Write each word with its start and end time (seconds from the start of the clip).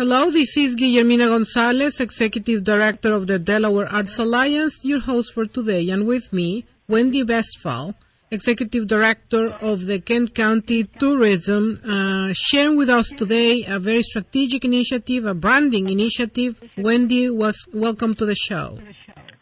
Hello, 0.00 0.30
this 0.30 0.56
is 0.56 0.76
Guillermina 0.76 1.28
Gonzalez, 1.28 2.00
Executive 2.00 2.64
Director 2.64 3.12
of 3.12 3.26
the 3.26 3.38
Delaware 3.38 3.86
Arts 3.86 4.18
Alliance, 4.18 4.82
your 4.82 5.00
host 5.00 5.34
for 5.34 5.44
today, 5.44 5.90
and 5.90 6.06
with 6.06 6.32
me, 6.32 6.64
Wendie 6.88 7.22
Vestfall, 7.22 7.94
Executive 8.30 8.86
Director 8.86 9.50
of 9.60 9.84
the 9.84 10.00
Kent 10.00 10.34
County 10.34 10.84
Tourism, 10.84 11.78
uh, 11.84 12.32
sharing 12.32 12.78
with 12.78 12.88
us 12.88 13.10
today 13.10 13.62
a 13.68 13.78
very 13.78 14.02
strategic 14.02 14.64
initiative, 14.64 15.26
a 15.26 15.34
branding 15.34 15.90
initiative. 15.90 16.58
Wendie, 16.78 17.28
was 17.28 17.68
welcome 17.74 18.14
to 18.14 18.24
the 18.24 18.34
show. 18.34 18.78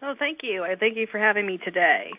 Oh, 0.03 0.15
thank 0.19 0.41
you. 0.43 0.65
I 0.65 0.75
Thank 0.75 0.97
you 0.97 1.07
for 1.07 1.21
having 1.21 1.47
me 1.47 1.59
today. 1.59 2.11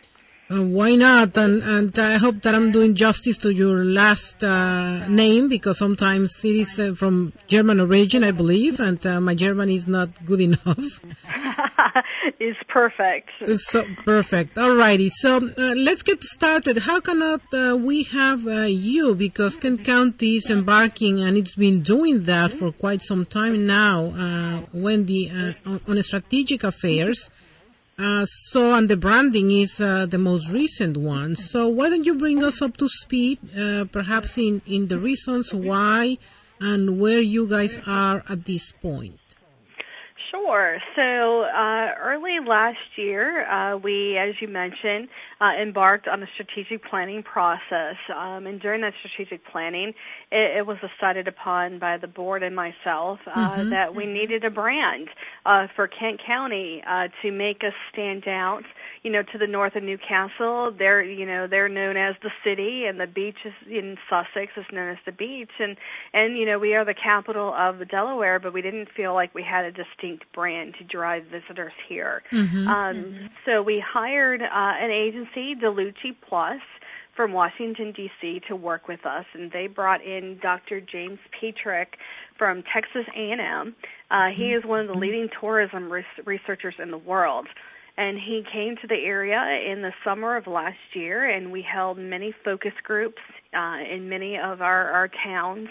Uh, 0.52 0.64
why 0.64 0.96
not? 0.96 1.38
And, 1.38 1.62
and 1.62 2.00
I 2.00 2.18
hope 2.18 2.42
that 2.42 2.56
I'm 2.56 2.72
doing 2.72 2.96
justice 2.96 3.38
to 3.40 3.54
your 3.54 3.86
last 3.86 4.44
uh, 4.44 5.08
name 5.08 5.48
because 5.48 5.78
sometimes 5.78 6.44
it 6.44 6.56
is 6.56 6.80
uh, 6.80 6.94
from 6.96 7.34
German 7.48 7.80
origin, 7.80 8.24
I 8.24 8.32
believe, 8.32 8.80
and 8.80 9.06
uh, 9.06 9.22
my 9.22 9.36
German 9.36 9.70
is 9.70 9.88
not 9.88 10.10
good 10.26 10.42
enough. 10.42 11.02
it's 12.40 12.58
perfect. 12.68 13.30
It's 13.42 13.68
so 13.68 13.84
perfect. 14.06 14.56
Alrighty. 14.56 15.12
So 15.12 15.38
uh, 15.38 15.76
let's 15.76 16.02
get 16.02 16.24
started. 16.24 16.80
How 16.80 17.00
cannot 17.00 17.42
uh, 17.54 17.78
we 17.80 18.04
have 18.04 18.42
you? 18.70 19.14
Because 19.14 19.56
Kent 19.56 19.86
County 19.86 20.38
is 20.38 20.50
embarking, 20.50 21.20
and 21.20 21.38
it's 21.38 21.56
been 21.56 21.82
doing 21.82 22.24
that 22.24 22.54
for 22.54 22.72
quite 22.72 23.04
some 23.04 23.26
time 23.26 23.68
now. 23.68 24.66
Wendie 24.74 25.30
on, 25.66 25.80
on 25.88 26.02
strategic 26.02 26.64
affairs. 26.64 27.30
Uh, 28.00 28.26
so, 28.26 28.74
and 28.74 28.90
the 28.90 28.96
branding 28.96 29.52
is 29.52 29.82
uh, 29.82 30.06
the 30.06 30.18
most 30.18 30.50
recent 30.52 30.96
one. 30.96 31.36
So, 31.36 31.68
why 31.68 31.90
don't 31.90 32.06
you 32.06 32.16
bring 32.16 32.42
us 32.42 32.62
up 32.62 32.78
to 32.78 32.88
speed, 32.88 33.40
uh, 33.54 33.86
perhaps 33.92 34.38
in, 34.38 34.62
in 34.66 34.88
the 34.88 34.98
reasons 34.98 35.54
why 35.54 36.18
and 36.62 36.98
where 36.98 37.20
you 37.20 37.46
guys 37.46 37.78
are 37.86 38.24
at 38.30 38.46
this 38.46 38.72
point? 38.72 39.20
Sure. 40.32 40.78
So 40.96 41.02
uh, 41.02 41.94
early 42.00 42.40
last 42.46 42.78
year, 42.96 43.46
uh, 43.48 43.78
we, 43.78 44.18
as 44.18 44.36
you 44.42 44.48
mentioned, 44.48 45.10
uh, 45.42 45.54
embarked 45.60 46.08
on 46.08 46.22
a 46.24 46.28
strategic 46.34 46.84
planning 46.84 47.24
process. 47.24 47.96
Um, 48.14 48.46
and 48.46 48.60
during 48.60 48.82
that 48.82 48.94
strategic 49.00 49.46
planning, 49.46 49.94
it, 50.32 50.58
it, 50.58 50.68
was 50.68 50.78
decided 50.80 51.28
upon 51.28 51.80
by 51.80 51.98
the 51.98 52.08
board 52.08 52.44
and 52.44 52.56
myself 52.56 53.20
uh, 53.26 53.52
mm-hmm. 53.56 53.70
that 53.70 53.96
we 53.96 54.06
needed 54.06 54.44
a 54.44 54.50
brand 54.50 55.10
uh, 55.46 55.68
for 55.76 55.88
Kent 55.88 56.22
County 56.26 56.84
uh, 56.86 57.08
to 57.22 57.32
make 57.32 57.64
us 57.64 57.74
stand 57.92 58.28
out 58.28 58.64
you 59.04 59.12
know, 59.12 59.24
to 59.24 59.38
the 59.38 59.48
north 59.48 59.76
of 59.76 59.84
New 59.84 59.98
Castle, 59.98 60.72
They're, 60.72 61.02
you 61.02 61.26
know, 61.26 61.48
they're 61.48 61.70
known 61.70 61.96
as 61.96 62.16
the 62.22 62.32
city, 62.44 62.86
and 62.86 63.00
the 63.00 63.08
beach 63.08 63.38
is 63.46 63.54
in 63.70 63.98
Sussex 64.10 64.52
is 64.58 64.66
known 64.74 64.90
as 64.90 64.98
the 65.06 65.12
beach, 65.12 65.52
and 65.60 65.78
and 66.14 66.38
you 66.38 66.46
know, 66.46 66.60
we 66.60 66.76
are 66.76 66.84
the 66.84 66.94
capital 66.94 67.54
of 67.54 67.80
the 67.80 67.86
Delaware, 67.86 68.40
but 68.40 68.54
we 68.54 68.62
didn't 68.62 68.90
feel 68.92 69.14
like 69.14 69.34
we 69.34 69.44
had 69.44 69.64
a 69.66 69.72
distinct 69.72 70.32
brand 70.34 70.76
to 70.80 70.84
drive 70.84 71.26
visitors 71.26 71.74
here. 71.88 72.24
Mm-hmm. 72.32 72.68
Um, 72.68 72.96
mm-hmm. 72.96 73.28
So 73.46 73.64
we 73.64 73.80
hired 73.80 74.42
uh, 74.42 74.48
an 74.52 74.92
agency, 74.92 75.29
Delucchi 75.36 76.16
Plus 76.22 76.62
from 77.16 77.34
Washington 77.34 77.92
D.C. 77.92 78.42
to 78.48 78.56
work 78.56 78.88
with 78.88 79.06
us, 79.06 79.26
and 79.34 79.52
they 79.52 79.68
brought 79.68 80.02
in 80.02 80.38
Dr. 80.38 80.80
James 80.80 81.20
Petrick 81.32 81.98
from 82.38 82.64
Texas 82.64 83.06
A&M. 83.16 83.76
Uh, 84.10 84.30
he 84.30 84.54
is 84.54 84.64
one 84.64 84.80
of 84.80 84.88
the 84.88 84.94
mm-hmm. 84.94 85.02
leading 85.02 85.30
tourism 85.40 85.92
res- 85.92 86.06
researchers 86.24 86.76
in 86.80 86.92
the 86.92 86.98
world 86.98 87.48
and 88.00 88.18
he 88.18 88.46
came 88.50 88.78
to 88.78 88.88
the 88.88 88.96
area 88.96 89.62
in 89.70 89.82
the 89.82 89.92
summer 90.06 90.38
of 90.38 90.48
last 90.48 90.78
year 90.94 91.30
and 91.30 91.52
we 91.52 91.62
held 91.62 91.98
many 91.98 92.34
focus 92.46 92.72
groups 92.82 93.22
uh, 93.54 93.76
in 93.92 94.08
many 94.08 94.38
of 94.38 94.62
our, 94.62 94.90
our 94.90 95.10
towns 95.10 95.68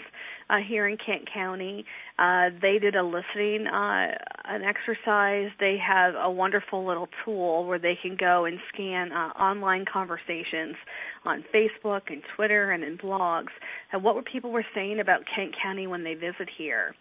uh, 0.51 0.57
here 0.57 0.87
in 0.87 0.95
Kent 0.95 1.27
County. 1.33 1.85
Uh, 2.19 2.51
they 2.61 2.77
did 2.77 2.95
a 2.95 3.01
listening 3.01 3.65
uh, 3.65 4.15
an 4.45 4.61
exercise. 4.63 5.49
They 5.59 5.77
have 5.77 6.13
a 6.15 6.29
wonderful 6.29 6.85
little 6.85 7.09
tool 7.25 7.65
where 7.65 7.79
they 7.79 7.97
can 7.99 8.15
go 8.15 8.45
and 8.45 8.59
scan 8.71 9.11
uh, 9.11 9.29
online 9.29 9.85
conversations 9.91 10.75
on 11.25 11.43
Facebook 11.51 12.11
and 12.11 12.21
Twitter 12.35 12.69
and 12.69 12.83
in 12.83 12.95
blogs. 12.99 13.51
And 13.91 14.03
what 14.03 14.13
were 14.13 14.21
people 14.21 14.51
were 14.51 14.65
saying 14.75 14.99
about 14.99 15.21
Kent 15.35 15.55
County 15.59 15.87
when 15.87 16.03
they 16.03 16.13
visit 16.13 16.47
here? 16.55 16.93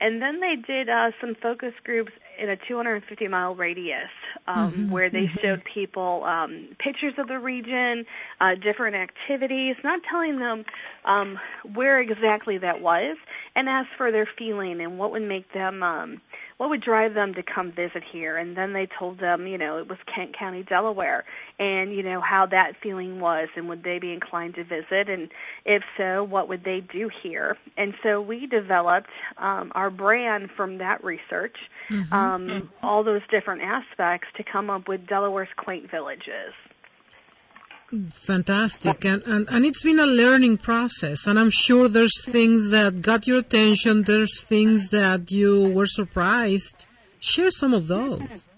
And 0.00 0.22
then 0.22 0.40
they 0.40 0.56
did 0.56 0.88
uh, 0.88 1.10
some 1.20 1.34
focus 1.34 1.74
groups 1.84 2.12
in 2.38 2.48
a 2.48 2.56
250 2.56 3.28
mile 3.28 3.54
radius 3.54 4.08
um, 4.46 4.72
mm-hmm. 4.72 4.90
where 4.90 5.10
they 5.10 5.24
mm-hmm. 5.26 5.38
showed 5.42 5.62
people 5.64 6.24
um, 6.24 6.68
pictures 6.78 7.14
of 7.18 7.28
the 7.28 7.38
region, 7.38 8.06
uh, 8.40 8.54
different 8.54 8.96
activities, 8.96 9.76
not 9.84 10.00
telling 10.08 10.38
them 10.38 10.64
um, 11.04 11.38
where 11.74 12.00
exactly 12.00 12.56
that 12.58 12.80
was, 12.80 13.18
and 13.54 13.68
asked 13.68 13.90
for 13.98 14.10
their 14.10 14.28
feeling 14.38 14.80
and 14.80 14.98
what 14.98 15.12
would 15.12 15.22
make 15.22 15.52
them 15.52 15.82
um, 15.82 16.20
what 16.60 16.68
would 16.68 16.82
drive 16.82 17.14
them 17.14 17.32
to 17.32 17.42
come 17.42 17.72
visit 17.72 18.02
here? 18.12 18.36
And 18.36 18.54
then 18.54 18.74
they 18.74 18.86
told 18.86 19.18
them, 19.18 19.46
you 19.46 19.56
know, 19.56 19.78
it 19.78 19.88
was 19.88 19.96
Kent 20.14 20.36
County, 20.36 20.62
Delaware, 20.62 21.24
and 21.58 21.90
you 21.90 22.02
know 22.02 22.20
how 22.20 22.44
that 22.44 22.76
feeling 22.82 23.18
was, 23.18 23.48
and 23.56 23.66
would 23.70 23.82
they 23.82 23.98
be 23.98 24.12
inclined 24.12 24.56
to 24.56 24.64
visit? 24.64 25.08
And 25.08 25.30
if 25.64 25.82
so, 25.96 26.22
what 26.22 26.50
would 26.50 26.62
they 26.62 26.80
do 26.80 27.08
here? 27.22 27.56
And 27.78 27.94
so 28.02 28.20
we 28.20 28.46
developed 28.46 29.08
um, 29.38 29.72
our 29.74 29.88
brand 29.88 30.50
from 30.54 30.76
that 30.76 31.02
research, 31.02 31.56
mm-hmm. 31.88 32.12
Um, 32.12 32.46
mm-hmm. 32.46 32.86
all 32.86 33.04
those 33.04 33.22
different 33.30 33.62
aspects 33.62 34.28
to 34.36 34.44
come 34.44 34.68
up 34.68 34.86
with 34.86 35.06
Delaware's 35.06 35.48
quaint 35.56 35.90
villages. 35.90 36.52
Fantastic. 38.12 39.04
And, 39.04 39.22
and, 39.26 39.48
and 39.50 39.66
it's 39.66 39.82
been 39.82 39.98
a 39.98 40.06
learning 40.06 40.58
process. 40.58 41.26
And 41.26 41.38
I'm 41.38 41.50
sure 41.50 41.88
there's 41.88 42.24
things 42.24 42.70
that 42.70 43.02
got 43.02 43.26
your 43.26 43.38
attention. 43.38 44.04
There's 44.04 44.40
things 44.42 44.90
that 44.90 45.30
you 45.30 45.70
were 45.70 45.86
surprised. 45.86 46.86
Share 47.18 47.50
some 47.50 47.74
of 47.74 47.88
those. 47.88 48.50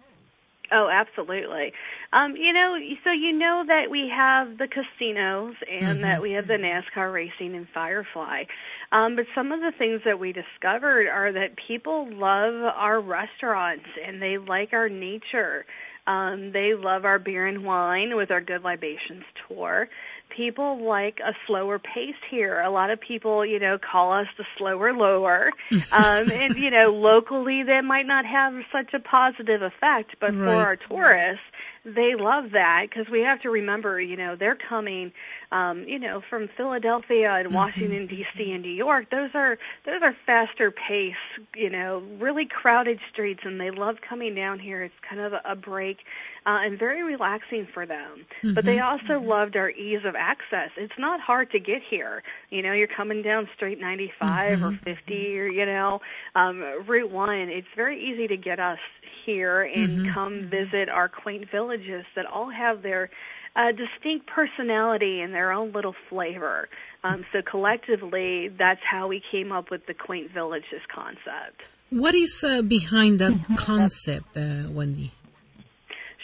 Oh, 0.70 0.88
absolutely. 0.90 1.72
Um, 2.14 2.36
you 2.36 2.52
know, 2.52 2.76
so 3.04 3.10
you 3.10 3.32
know 3.32 3.64
that 3.66 3.90
we 3.90 4.10
have 4.14 4.58
the 4.58 4.68
casinos 4.68 5.54
and 5.70 5.84
mm-hmm. 5.84 6.02
that 6.02 6.20
we 6.20 6.32
have 6.32 6.46
the 6.46 6.54
NASCAR 6.54 7.10
racing 7.10 7.54
and 7.54 7.66
Firefly. 7.68 8.44
Um, 8.90 9.16
but 9.16 9.26
some 9.34 9.52
of 9.52 9.60
the 9.60 9.72
things 9.72 10.02
that 10.04 10.18
we 10.18 10.32
discovered 10.32 11.08
are 11.08 11.32
that 11.32 11.56
people 11.56 12.06
love 12.10 12.54
our 12.76 13.00
restaurants 13.00 13.86
and 14.04 14.20
they 14.20 14.36
like 14.36 14.74
our 14.74 14.90
nature. 14.90 15.64
Um, 16.06 16.52
they 16.52 16.74
love 16.74 17.04
our 17.04 17.18
beer 17.18 17.46
and 17.46 17.64
wine 17.64 18.16
with 18.16 18.30
our 18.30 18.40
Good 18.40 18.64
Libations 18.64 19.24
tour. 19.46 19.88
People 20.30 20.82
like 20.82 21.20
a 21.20 21.34
slower 21.46 21.78
pace 21.78 22.16
here. 22.30 22.60
A 22.60 22.70
lot 22.70 22.90
of 22.90 23.00
people, 23.00 23.44
you 23.44 23.58
know, 23.58 23.78
call 23.78 24.12
us 24.12 24.26
the 24.36 24.44
slower 24.56 24.92
lower. 24.92 25.52
um, 25.92 26.30
and, 26.30 26.56
you 26.56 26.70
know, 26.70 26.92
locally 26.92 27.62
that 27.62 27.84
might 27.84 28.06
not 28.06 28.24
have 28.24 28.54
such 28.72 28.94
a 28.94 28.98
positive 28.98 29.62
effect, 29.62 30.16
but 30.18 30.34
right. 30.34 30.44
for 30.44 30.54
our 30.54 30.76
tourists, 30.76 31.44
they 31.84 32.14
love 32.14 32.52
that 32.52 32.86
because 32.88 33.10
we 33.10 33.20
have 33.20 33.40
to 33.42 33.50
remember, 33.50 34.00
you 34.00 34.16
know, 34.16 34.36
they're 34.36 34.54
coming, 34.54 35.12
um, 35.50 35.82
you 35.84 35.98
know, 35.98 36.22
from 36.30 36.48
Philadelphia 36.56 37.32
and 37.32 37.48
mm-hmm. 37.48 37.56
Washington 37.56 38.06
D.C. 38.06 38.52
and 38.52 38.62
New 38.62 38.70
York. 38.70 39.10
Those 39.10 39.30
are 39.34 39.58
those 39.84 40.00
are 40.02 40.16
faster 40.24 40.70
pace, 40.70 41.14
you 41.56 41.70
know, 41.70 42.02
really 42.18 42.46
crowded 42.46 43.00
streets, 43.10 43.40
and 43.44 43.60
they 43.60 43.70
love 43.70 43.96
coming 44.00 44.34
down 44.34 44.60
here. 44.60 44.82
It's 44.84 44.94
kind 45.08 45.20
of 45.20 45.34
a 45.44 45.56
break 45.56 45.98
uh, 46.46 46.60
and 46.62 46.78
very 46.78 47.02
relaxing 47.02 47.66
for 47.66 47.84
them. 47.84 48.26
Mm-hmm. 48.38 48.54
But 48.54 48.64
they 48.64 48.76
mm-hmm. 48.76 48.86
also 48.86 49.18
mm-hmm. 49.18 49.28
loved 49.28 49.56
our 49.56 49.70
ease 49.70 50.04
of 50.04 50.14
access. 50.14 50.70
It's 50.76 50.98
not 50.98 51.20
hard 51.20 51.50
to 51.50 51.58
get 51.58 51.82
here. 51.82 52.22
You 52.50 52.62
know, 52.62 52.72
you're 52.72 52.86
coming 52.86 53.22
down 53.22 53.48
Street 53.56 53.80
95 53.80 54.58
mm-hmm. 54.58 54.64
or 54.64 54.78
50 54.84 55.38
or 55.38 55.46
you 55.46 55.66
know, 55.66 56.00
um, 56.36 56.60
Route 56.86 57.10
One. 57.10 57.48
It's 57.48 57.66
very 57.74 58.04
easy 58.04 58.28
to 58.28 58.36
get 58.36 58.60
us 58.60 58.78
here 59.24 59.62
and 59.62 59.88
mm-hmm. 59.88 60.12
come 60.12 60.48
visit 60.48 60.88
our 60.88 61.08
quaint 61.08 61.50
villages 61.72 62.04
that 62.14 62.26
all 62.26 62.50
have 62.50 62.82
their 62.82 63.10
uh, 63.54 63.72
distinct 63.72 64.26
personality 64.26 65.20
and 65.20 65.34
their 65.34 65.52
own 65.52 65.72
little 65.72 65.94
flavor. 66.08 66.68
Um, 67.04 67.24
so 67.32 67.42
collectively, 67.42 68.48
that's 68.48 68.80
how 68.88 69.08
we 69.08 69.22
came 69.30 69.52
up 69.52 69.70
with 69.70 69.86
the 69.86 69.94
quaint 69.94 70.30
villages 70.32 70.80
concept. 70.94 71.68
What 71.90 72.14
is 72.14 72.42
uh, 72.42 72.62
behind 72.62 73.18
that 73.18 73.34
concept, 73.56 74.36
uh, 74.36 74.68
Wendie? 74.70 75.10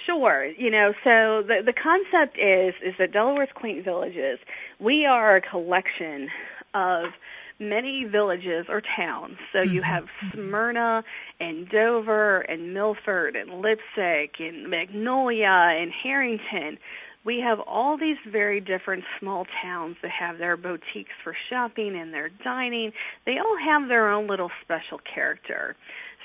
Sure. 0.06 0.46
You 0.46 0.70
know, 0.70 0.94
so 1.04 1.42
the 1.42 1.60
the 1.64 1.74
concept 1.74 2.38
is 2.38 2.74
is 2.82 2.94
that 2.98 3.12
Delaware's 3.12 3.50
quaint 3.54 3.84
villages. 3.84 4.38
We 4.80 5.04
are 5.04 5.36
a 5.36 5.42
collection 5.42 6.30
of 6.72 7.12
many 7.58 8.04
villages 8.04 8.66
or 8.68 8.82
towns. 8.96 9.36
So 9.52 9.62
you 9.62 9.80
mm-hmm. 9.80 9.90
have 9.90 10.06
Smyrna 10.32 11.04
and 11.40 11.68
Dover 11.68 12.40
and 12.40 12.72
Milford 12.72 13.36
and 13.36 13.50
Leipsic 13.62 14.40
and 14.40 14.68
Magnolia 14.68 15.46
and 15.48 15.90
Harrington. 15.90 16.78
We 17.24 17.40
have 17.40 17.60
all 17.60 17.98
these 17.98 18.16
very 18.26 18.60
different 18.60 19.04
small 19.18 19.46
towns 19.60 19.96
that 20.02 20.10
have 20.10 20.38
their 20.38 20.56
boutiques 20.56 21.12
for 21.22 21.36
shopping 21.50 21.96
and 21.96 22.14
their 22.14 22.28
dining. 22.28 22.92
They 23.26 23.38
all 23.38 23.56
have 23.58 23.88
their 23.88 24.08
own 24.08 24.28
little 24.28 24.50
special 24.62 24.98
character. 24.98 25.76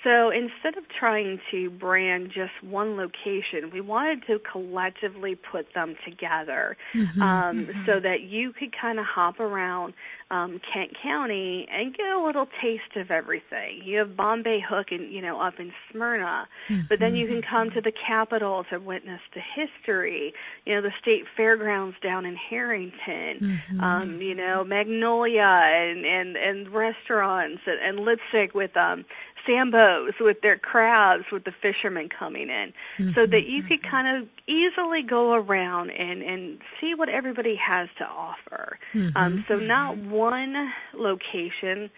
So 0.03 0.31
instead 0.31 0.77
of 0.77 0.83
trying 0.89 1.39
to 1.51 1.69
brand 1.69 2.31
just 2.31 2.51
one 2.61 2.97
location, 2.97 3.71
we 3.71 3.79
wanted 3.79 4.25
to 4.27 4.39
collectively 4.39 5.35
put 5.35 5.73
them 5.73 5.95
together 6.03 6.75
mm-hmm, 6.93 7.21
um, 7.21 7.65
mm-hmm. 7.65 7.85
so 7.85 7.99
that 8.01 8.21
you 8.21 8.51
could 8.51 8.75
kind 8.77 8.99
of 8.99 9.05
hop 9.05 9.39
around 9.39 9.93
um, 10.29 10.59
Kent 10.73 10.97
County 11.01 11.67
and 11.71 11.95
get 11.95 12.07
a 12.07 12.19
little 12.19 12.47
taste 12.59 12.95
of 12.95 13.11
everything. 13.11 13.81
You 13.83 13.99
have 13.99 14.17
Bombay 14.17 14.61
Hook 14.61 14.91
and 14.91 15.11
you 15.11 15.21
know 15.21 15.39
up 15.39 15.59
in 15.59 15.71
Smyrna, 15.91 16.47
mm-hmm. 16.67 16.81
but 16.89 16.99
then 16.99 17.15
you 17.15 17.27
can 17.27 17.41
come 17.41 17.69
to 17.71 17.81
the 17.81 17.91
Capitol 17.91 18.65
to 18.71 18.79
witness 18.79 19.21
the 19.33 19.41
history. 19.41 20.33
You 20.65 20.75
know 20.75 20.81
the 20.81 20.93
state 20.99 21.25
fairgrounds 21.37 21.97
down 22.01 22.25
in 22.25 22.35
Harrington. 22.35 23.39
Mm-hmm. 23.39 23.79
Um, 23.79 24.21
you 24.21 24.33
know 24.33 24.63
Magnolia 24.63 25.43
and 25.43 26.03
and 26.03 26.35
and 26.35 26.69
restaurants 26.69 27.61
and, 27.67 27.79
and 27.79 28.05
with 28.53 28.75
um 28.75 29.05
Sambo's 29.45 30.13
with 30.19 30.41
their 30.41 30.57
crabs 30.57 31.25
with 31.31 31.43
the 31.43 31.51
fishermen 31.51 32.09
coming 32.09 32.49
in 32.49 32.73
mm-hmm. 32.97 33.11
so 33.13 33.25
that 33.25 33.45
you 33.45 33.63
could 33.63 33.83
kind 33.83 34.17
of 34.17 34.29
easily 34.47 35.01
go 35.01 35.33
around 35.33 35.91
and, 35.91 36.21
and 36.21 36.59
see 36.79 36.95
what 36.95 37.09
everybody 37.09 37.55
has 37.55 37.89
to 37.97 38.05
offer. 38.05 38.77
Mm-hmm. 38.93 39.17
Um, 39.17 39.45
so 39.47 39.57
not 39.57 39.97
one 39.97 40.71
location 40.93 41.89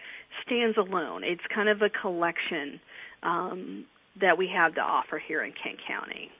stands 0.44 0.76
alone. 0.76 1.24
It's 1.24 1.44
kind 1.54 1.68
of 1.68 1.82
a 1.82 1.88
collection 1.90 2.80
um, 3.22 3.84
that 4.20 4.38
we 4.38 4.48
have 4.48 4.74
to 4.74 4.80
offer 4.80 5.18
here 5.18 5.42
in 5.42 5.52
Kent 5.52 5.78
County. 5.86 6.30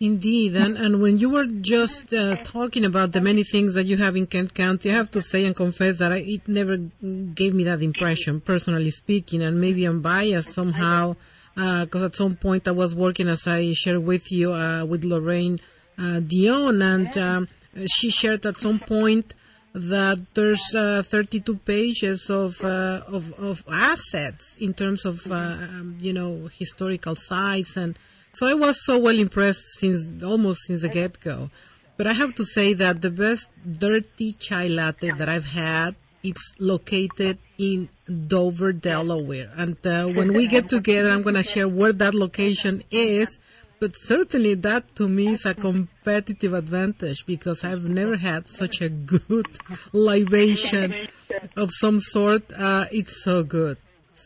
Indeed, 0.00 0.56
and, 0.56 0.76
and 0.76 1.00
when 1.00 1.18
you 1.18 1.30
were 1.30 1.46
just 1.46 2.12
uh, 2.12 2.34
talking 2.42 2.84
about 2.84 3.12
the 3.12 3.20
many 3.20 3.44
things 3.44 3.74
that 3.74 3.86
you 3.86 3.96
have 3.98 4.16
in 4.16 4.26
Kent 4.26 4.52
County, 4.52 4.90
I 4.90 4.94
have 4.94 5.12
to 5.12 5.22
say 5.22 5.44
and 5.44 5.54
confess 5.54 5.98
that 5.98 6.10
I, 6.10 6.16
it 6.16 6.48
never 6.48 6.76
gave 6.76 7.54
me 7.54 7.62
that 7.64 7.82
impression, 7.82 8.40
personally 8.40 8.90
speaking, 8.90 9.42
and 9.42 9.60
maybe 9.60 9.84
I'm 9.84 10.02
biased 10.02 10.50
somehow, 10.50 11.14
because 11.54 12.02
uh, 12.02 12.06
at 12.06 12.16
some 12.16 12.34
point 12.34 12.66
I 12.66 12.72
was 12.72 12.96
working, 12.96 13.28
as 13.28 13.46
I 13.46 13.74
shared 13.74 14.04
with 14.04 14.32
you, 14.32 14.52
uh, 14.52 14.84
with 14.84 15.04
Lorraine 15.04 15.60
uh, 15.96 16.18
Dion, 16.18 16.82
and 16.82 17.16
um, 17.18 17.48
she 17.86 18.10
shared 18.10 18.44
at 18.44 18.60
some 18.60 18.80
point 18.80 19.34
that 19.74 20.34
there's 20.34 20.74
uh, 20.74 21.02
32 21.04 21.56
pages 21.58 22.28
of, 22.28 22.60
uh, 22.62 23.02
of, 23.06 23.32
of 23.34 23.62
assets 23.70 24.56
in 24.58 24.74
terms 24.74 25.04
of 25.06 25.30
um, 25.32 25.96
you 26.00 26.12
know 26.12 26.48
historical 26.52 27.16
sites 27.16 27.76
and 27.76 27.98
so 28.32 28.46
I 28.46 28.54
was 28.54 28.84
so 28.84 28.98
well 28.98 29.18
impressed 29.18 29.64
since 29.78 30.22
almost 30.22 30.62
since 30.66 30.82
the 30.82 30.88
get 30.88 31.20
go. 31.20 31.50
But 31.96 32.06
I 32.06 32.14
have 32.14 32.34
to 32.36 32.44
say 32.44 32.72
that 32.74 33.02
the 33.02 33.10
best 33.10 33.50
dirty 33.78 34.32
chai 34.32 34.68
latte 34.68 35.10
that 35.10 35.28
I've 35.28 35.44
had 35.44 35.94
it's 36.22 36.54
located 36.58 37.38
in 37.58 37.88
Dover, 38.26 38.72
Delaware. 38.72 39.50
And 39.56 39.76
uh, 39.86 40.06
when 40.18 40.32
we 40.32 40.46
get 40.46 40.68
together, 40.68 41.10
I'm 41.10 41.22
going 41.22 41.34
to 41.34 41.42
share 41.42 41.68
where 41.68 41.92
that 41.92 42.14
location 42.14 42.84
is. 42.90 43.38
But 43.80 43.96
certainly 43.96 44.54
that 44.54 44.94
to 44.96 45.08
me 45.08 45.28
is 45.28 45.44
a 45.44 45.54
competitive 45.68 46.54
advantage 46.54 47.26
because 47.26 47.64
I've 47.64 47.88
never 47.88 48.16
had 48.16 48.46
such 48.46 48.80
a 48.80 48.88
good 48.88 49.46
libation 49.92 51.08
of 51.56 51.70
some 51.72 52.00
sort. 52.00 52.52
Uh, 52.52 52.86
it's 52.92 53.24
so 53.24 53.42
good. 53.42 53.78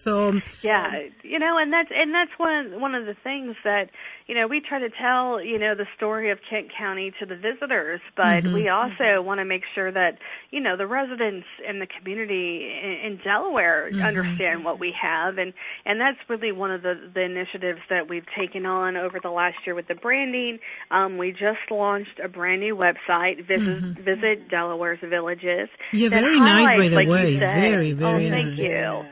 So 0.07 0.41
yeah, 0.63 1.01
you 1.25 1.41
know, 1.41 1.59
and 1.59 1.73
that's 1.73 1.91
and 1.93 2.15
that's 2.15 2.31
one 2.37 2.81
one 2.81 2.95
of 2.95 3.07
the 3.07 3.17
things 3.25 3.57
that 3.65 3.91
you 4.29 4.37
know 4.37 4.47
we 4.47 4.61
try 4.61 4.79
to 4.79 4.89
tell 4.89 5.43
you 5.43 5.59
know 5.59 5.75
the 5.75 5.87
story 5.97 6.31
of 6.31 6.39
Kent 6.49 6.71
County 6.79 7.13
to 7.19 7.27
the 7.27 7.35
visitors, 7.35 8.01
but 8.17 8.45
mm-hmm. 8.45 8.55
we 8.55 8.69
also 8.69 8.95
mm-hmm. 9.01 9.27
want 9.27 9.41
to 9.41 9.45
make 9.45 9.65
sure 9.75 9.91
that 9.91 10.19
you 10.53 10.61
know 10.61 10.77
the 10.77 10.87
residents 10.87 11.49
and 11.67 11.83
the 11.83 11.89
community 11.89 12.71
in, 12.81 13.15
in 13.15 13.21
Delaware 13.25 13.91
mm-hmm. 13.91 14.01
understand 14.01 14.65
what 14.65 14.79
we 14.79 14.93
have, 14.93 15.39
and 15.39 15.53
and 15.85 16.01
that's 16.01 16.19
really 16.29 16.53
one 16.53 16.71
of 16.71 16.83
the 16.83 17.11
the 17.13 17.23
initiatives 17.23 17.81
that 17.91 18.09
we've 18.09 18.27
taken 18.39 18.65
on 18.65 18.97
over 18.97 19.19
the 19.21 19.31
last 19.31 19.57
year 19.67 19.75
with 19.75 19.89
the 19.89 19.97
branding. 19.97 20.61
Um, 20.93 21.19
we 21.19 21.33
just 21.33 21.69
launched 21.69 22.21
a 22.23 22.29
brand 22.29 22.61
new 22.61 22.77
website, 22.77 23.45
visit 23.45 23.67
mm-hmm. 23.67 24.03
visit 24.05 24.49
Delaware's 24.51 25.01
villages. 25.01 25.69
Yeah, 25.93 26.11
very 26.11 26.39
nice 26.39 26.77
by 26.77 26.89
the 26.91 26.95
like 26.95 27.09
way, 27.09 27.37
very 27.41 27.91
very 27.91 28.27
oh, 28.27 28.31
nice. 28.31 28.45
Thank 28.45 28.59
you. 28.59 28.69
Yeah, 28.69 29.03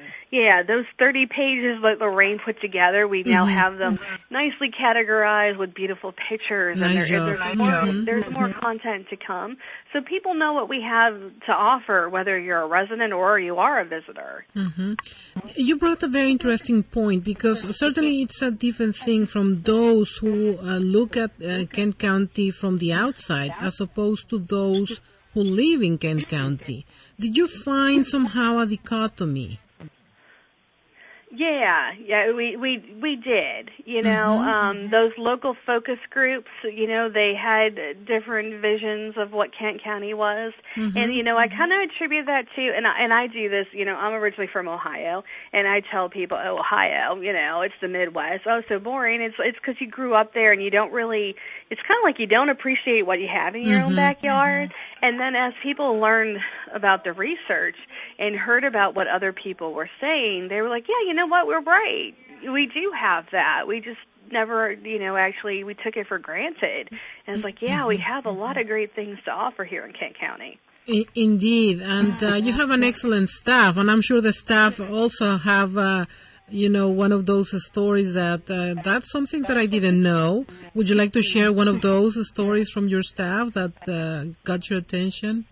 those 0.67 0.85
30 0.99 1.27
pages 1.27 1.83
that 1.83 1.99
Lorraine 2.01 2.39
put 2.45 2.61
together, 2.61 3.07
we 3.07 3.23
now 3.23 3.45
mm-hmm. 3.45 3.55
have 3.55 3.79
them 3.79 3.99
nicely 4.31 4.71
categorized 4.71 5.59
with 5.59 5.75
beautiful 5.75 6.13
pictures. 6.13 6.79
Nice 6.79 6.91
and 6.91 6.99
there, 6.99 7.25
there's, 7.27 7.39
nice 7.39 7.57
more, 7.57 7.71
mm-hmm. 7.71 8.05
there's 8.05 8.31
more 8.33 8.53
content 8.53 9.09
to 9.11 9.17
come. 9.17 9.57
So 9.93 10.01
people 10.03 10.35
know 10.35 10.53
what 10.53 10.69
we 10.69 10.83
have 10.83 11.15
to 11.47 11.53
offer, 11.53 12.09
whether 12.09 12.39
you're 12.39 12.63
a 12.63 12.67
resident 12.67 13.13
or 13.13 13.39
you 13.39 13.59
are 13.59 13.81
a 13.81 13.85
visitor. 13.85 14.45
Mm-hmm. 14.57 14.95
You 15.57 15.77
brought 15.77 16.03
a 16.03 16.09
very 16.09 16.31
interesting 16.31 16.83
point 16.83 17.25
because 17.25 17.77
certainly 17.79 18.23
it's 18.23 18.43
a 18.43 18.51
different 18.51 18.97
thing 18.97 19.27
from 19.27 19.63
those 19.63 20.17
who 20.17 20.59
uh, 20.59 20.79
look 20.79 21.17
at 21.17 21.31
uh, 21.43 21.65
Kent 21.67 21.99
County 21.99 22.51
from 22.51 22.79
the 22.79 22.93
outside 22.93 23.55
as 23.61 23.81
opposed 23.81 24.29
to 24.31 24.39
those 24.39 25.01
who 25.33 25.43
live 25.43 25.83
in 25.83 25.99
Kent 25.99 26.29
County. 26.29 26.87
Did 27.19 27.37
you 27.37 27.47
find 27.47 28.07
somehow 28.07 28.59
a 28.59 28.67
dichotomy? 28.67 29.61
Yeah, 31.37 31.93
yeah, 32.05 32.33
we 32.33 32.57
we 32.57 32.79
we 33.03 33.17
did. 33.17 33.71
You 33.85 34.03
know, 34.03 34.39
mm-hmm. 34.39 34.49
um, 34.49 34.91
those 34.91 35.13
local 35.19 35.57
focus 35.67 35.99
groups. 36.11 36.51
You 36.63 36.87
know, 36.87 37.09
they 37.09 37.35
had 37.35 38.07
different 38.07 38.61
visions 38.61 39.17
of 39.17 39.33
what 39.33 39.51
Kent 39.53 39.83
County 39.83 40.15
was, 40.15 40.53
mm-hmm. 40.77 40.97
and 40.97 41.13
you 41.13 41.25
know, 41.25 41.37
I 41.37 41.49
kind 41.49 41.73
of 41.73 41.81
attribute 41.81 42.27
that 42.27 42.47
to. 42.55 42.63
And 42.63 42.87
I, 42.87 42.99
and 43.01 43.13
I 43.13 43.27
do 43.27 43.49
this. 43.49 43.67
You 43.73 43.85
know, 43.85 43.97
I'm 43.97 44.13
originally 44.13 44.47
from 44.47 44.69
Ohio, 44.69 45.25
and 45.53 45.67
I 45.67 45.81
tell 45.81 46.09
people, 46.09 46.39
oh, 46.41 46.59
Ohio, 46.59 47.21
you 47.21 47.33
know, 47.33 47.63
it's 47.63 47.75
the 47.81 47.89
Midwest. 47.89 48.45
Oh, 48.47 48.63
so 48.69 48.79
boring. 48.79 49.21
It's 49.21 49.37
it's 49.41 49.59
because 49.59 49.81
you 49.81 49.89
grew 49.89 50.15
up 50.15 50.35
there, 50.35 50.53
and 50.53 50.63
you 50.63 50.71
don't 50.71 50.93
really. 50.93 51.35
It's 51.71 51.83
kind 51.83 51.99
of 51.99 52.05
like 52.05 52.21
you 52.21 52.27
don't 52.27 52.51
appreciate 52.51 53.03
what 53.03 53.19
you 53.19 53.29
have 53.29 53.57
in 53.57 53.63
your 53.63 53.79
mm-hmm. 53.79 53.89
own 53.89 53.97
backyard. 53.97 54.73
And 55.03 55.21
then 55.21 55.35
as 55.35 55.53
people 55.63 55.99
learned 55.99 56.39
about 56.73 57.05
the 57.05 57.13
research 57.13 57.77
and 58.19 58.35
heard 58.35 58.65
about 58.65 58.95
what 58.95 59.07
other 59.07 59.33
people 59.33 59.75
were 59.75 59.91
saying, 60.01 60.49
they 60.49 60.63
were 60.63 60.69
like, 60.69 60.87
yeah, 60.89 61.07
you 61.07 61.13
know 61.13 61.24
what, 61.27 61.47
we're 61.47 61.63
right. 61.63 62.15
We 62.43 62.67
do 62.67 62.93
have 62.99 63.27
that. 63.33 63.67
We 63.67 63.81
just 63.81 64.01
never, 64.31 64.73
you 64.73 64.99
know, 64.99 65.17
actually 65.17 65.65
we 65.65 65.75
took 65.75 65.97
it 65.97 66.07
for 66.07 66.19
granted. 66.19 66.89
And 67.27 67.37
it's 67.37 67.45
like, 67.45 67.63
yeah, 67.63 67.87
we 67.87 67.97
have 67.99 68.27
a 68.27 68.31
lot 68.31 68.59
of 68.59 68.67
great 68.67 68.95
things 68.95 69.19
to 69.25 69.31
offer 69.31 69.65
here 69.65 69.85
in 69.85 69.93
Kent 69.93 70.19
County. 70.19 70.59
Indeed, 71.15 71.81
and 71.81 72.23
uh, 72.23 72.35
you 72.35 72.53
have 72.53 72.69
an 72.69 72.85
excellent 72.85 73.31
staff, 73.31 73.79
and 73.79 73.91
I'm 73.91 74.03
sure 74.03 74.21
the 74.21 74.35
staff 74.35 74.79
also 74.81 75.39
have 75.39 75.79
uh, 75.79 76.05
you 76.49 76.69
know, 76.69 76.89
one 76.89 77.13
of 77.13 77.27
those 77.27 77.51
stories 77.65 78.15
that 78.15 78.51
uh, 78.51 78.81
that's 78.83 79.11
something 79.11 79.43
that 79.43 79.57
I 79.57 79.67
didn't 79.67 80.03
know. 80.03 80.45
Would 80.75 80.89
you 80.89 80.95
like 80.95 81.13
to 81.13 81.23
share 81.23 81.53
one 81.53 81.69
of 81.69 81.81
those 81.81 82.29
stories 82.29 82.71
from 82.71 82.89
your 82.89 83.03
staff 83.03 83.55
that 83.55 83.73
uh, 83.89 84.37
got 84.45 84.69
your 84.69 84.81
attention? 84.81 85.47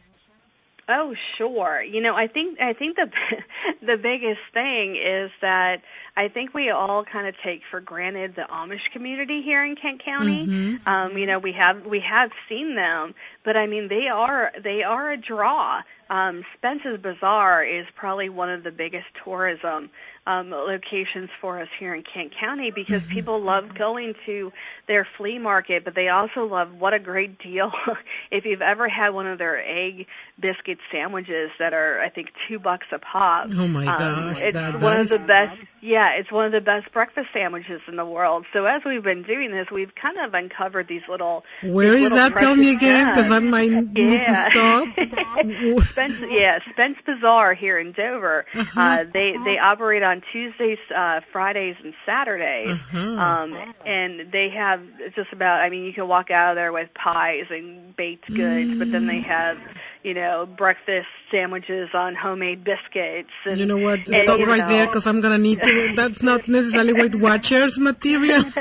Oh, 0.88 1.14
sure. 1.38 1.81
You 1.82 2.00
know, 2.00 2.17
I 2.17 2.26
think 2.26 2.61
I 2.61 2.73
think 2.73 2.96
the 2.96 3.11
the 3.82 3.96
biggest 3.96 4.40
thing 4.52 4.96
is 4.96 5.31
that 5.40 5.82
I 6.17 6.29
think 6.29 6.55
we 6.55 6.70
all 6.70 7.05
kind 7.05 7.29
of 7.29 7.34
take 7.43 7.62
for 7.70 7.81
granted 7.81 8.34
the 8.34 8.43
Amish 8.43 8.91
community 8.93 9.43
here 9.43 9.65
in 9.65 9.77
Kent 9.77 10.05
County. 10.05 10.46
Mm-hmm. 10.46 10.89
Um, 10.89 11.17
you 11.17 11.27
know, 11.27 11.39
we 11.39 11.53
have 11.53 11.86
we 11.86 12.01
have 12.01 12.32
seen 12.48 12.74
them, 12.74 13.15
but 13.44 13.56
I 13.56 13.67
mean, 13.67 13.89
they 13.89 14.08
are 14.08 14.53
they 14.62 14.82
are 14.82 15.12
a 15.12 15.17
draw. 15.17 15.82
Um, 16.10 16.44
Spence's 16.55 17.01
Bazaar 17.01 17.65
is 17.65 17.86
probably 17.94 18.29
one 18.29 18.51
of 18.51 18.65
the 18.65 18.72
biggest 18.72 19.06
tourism 19.24 19.89
um, 20.26 20.50
locations 20.50 21.31
for 21.41 21.60
us 21.60 21.69
here 21.79 21.94
in 21.94 22.02
Kent 22.02 22.32
County 22.38 22.70
because 22.70 23.02
mm-hmm. 23.02 23.12
people 23.12 23.43
love 23.43 23.74
going 23.74 24.14
to 24.26 24.52
their 24.86 25.06
flea 25.17 25.38
market, 25.38 25.84
but 25.84 25.94
they 25.94 26.08
also 26.08 26.44
love 26.44 26.72
what 26.74 26.94
a 26.94 26.98
great 26.98 27.38
deal. 27.38 27.72
if 28.31 28.44
you've 28.44 28.62
ever 28.62 28.88
had 28.88 29.10
one 29.10 29.26
of 29.26 29.38
their 29.38 29.58
egg 29.58 30.06
biscuit 30.38 30.79
sandwiches 30.93 31.50
that 31.58 31.72
are, 31.74 32.00
I 32.00 32.08
think, 32.08 32.29
two 32.48 32.58
bucks 32.58 32.86
a 32.93 32.98
pop. 32.98 33.48
Oh 33.50 33.67
my 33.67 33.86
um, 33.86 33.98
gosh, 33.98 34.43
it's 34.43 34.56
that, 34.56 34.74
one 34.74 34.81
that 34.81 35.00
of 35.00 35.08
the 35.08 35.19
best. 35.19 35.58
Yeah, 35.81 36.10
it's 36.12 36.31
one 36.31 36.46
of 36.46 36.52
the 36.52 36.60
best 36.60 36.93
breakfast 36.93 37.29
sandwiches 37.32 37.81
in 37.88 37.96
the 37.96 38.05
world. 38.05 38.46
So 38.52 38.64
as 38.67 38.82
we've 38.86 39.02
been 39.02 39.24
doing 39.24 39.50
this, 39.50 39.67
we've 39.72 39.93
kind 39.94 40.19
of 40.19 40.32
uncovered 40.34 40.86
these 40.86 41.02
little. 41.08 41.43
Where 41.64 41.96
these 41.96 42.06
is 42.06 42.12
little 42.12 42.31
that? 42.31 42.38
Tell 42.38 42.55
me 42.55 42.72
again, 42.72 43.08
because 43.08 43.32
I 43.32 43.41
might 43.41 43.72
yeah. 43.72 43.81
need 43.81 44.26
to 44.26 44.48
stop. 44.50 44.88
Spence, 45.91 46.22
yeah, 46.31 46.60
Spence 46.70 46.98
Bazaar 47.05 47.55
here 47.55 47.79
in 47.79 47.91
Dover. 47.91 48.46
Uh-huh. 48.55 48.81
Uh, 48.81 49.05
they 49.12 49.34
they 49.44 49.58
operate 49.58 50.05
on 50.13 50.23
Tuesdays, 50.31 50.79
uh, 50.95 51.21
Fridays, 51.33 51.77
and 51.83 51.95
Saturdays, 52.05 52.71
uh-huh. 52.71 52.99
um, 52.99 53.75
and 53.87 54.31
they 54.31 54.51
have 54.51 54.83
just 55.17 55.33
about. 55.33 55.61
I 55.63 55.71
mean, 55.71 55.85
you 55.85 55.93
can 55.93 56.07
walk 56.07 56.31
out 56.31 56.51
of 56.51 56.57
there 56.57 56.73
with 56.73 56.93
pies 56.95 57.47
and 57.51 57.97
baked 57.97 58.29
goods, 58.29 58.71
mm. 58.71 58.79
but 58.79 58.93
then 58.93 59.07
they 59.07 59.21
have 59.21 59.59
you 60.03 60.15
know, 60.15 60.47
breakfast 60.47 61.06
sandwiches 61.31 61.91
on 61.94 62.15
homemade 62.15 62.65
biscuits. 62.65 63.31
And, 63.44 63.59
you 63.59 63.67
know 63.67 63.77
what? 63.77 64.06
Stop 64.06 64.41
right 64.41 64.59
know. 64.59 64.69
there 64.69 64.87
because 64.87 65.06
I'm 65.06 65.21
gonna 65.21 65.39
need 65.39 65.63
to. 65.63 65.93
That's 65.97 66.23
not 66.23 66.49
necessarily 66.49 66.93
Weight 66.93 67.15
Watchers 67.15 67.79
material. 67.79 68.43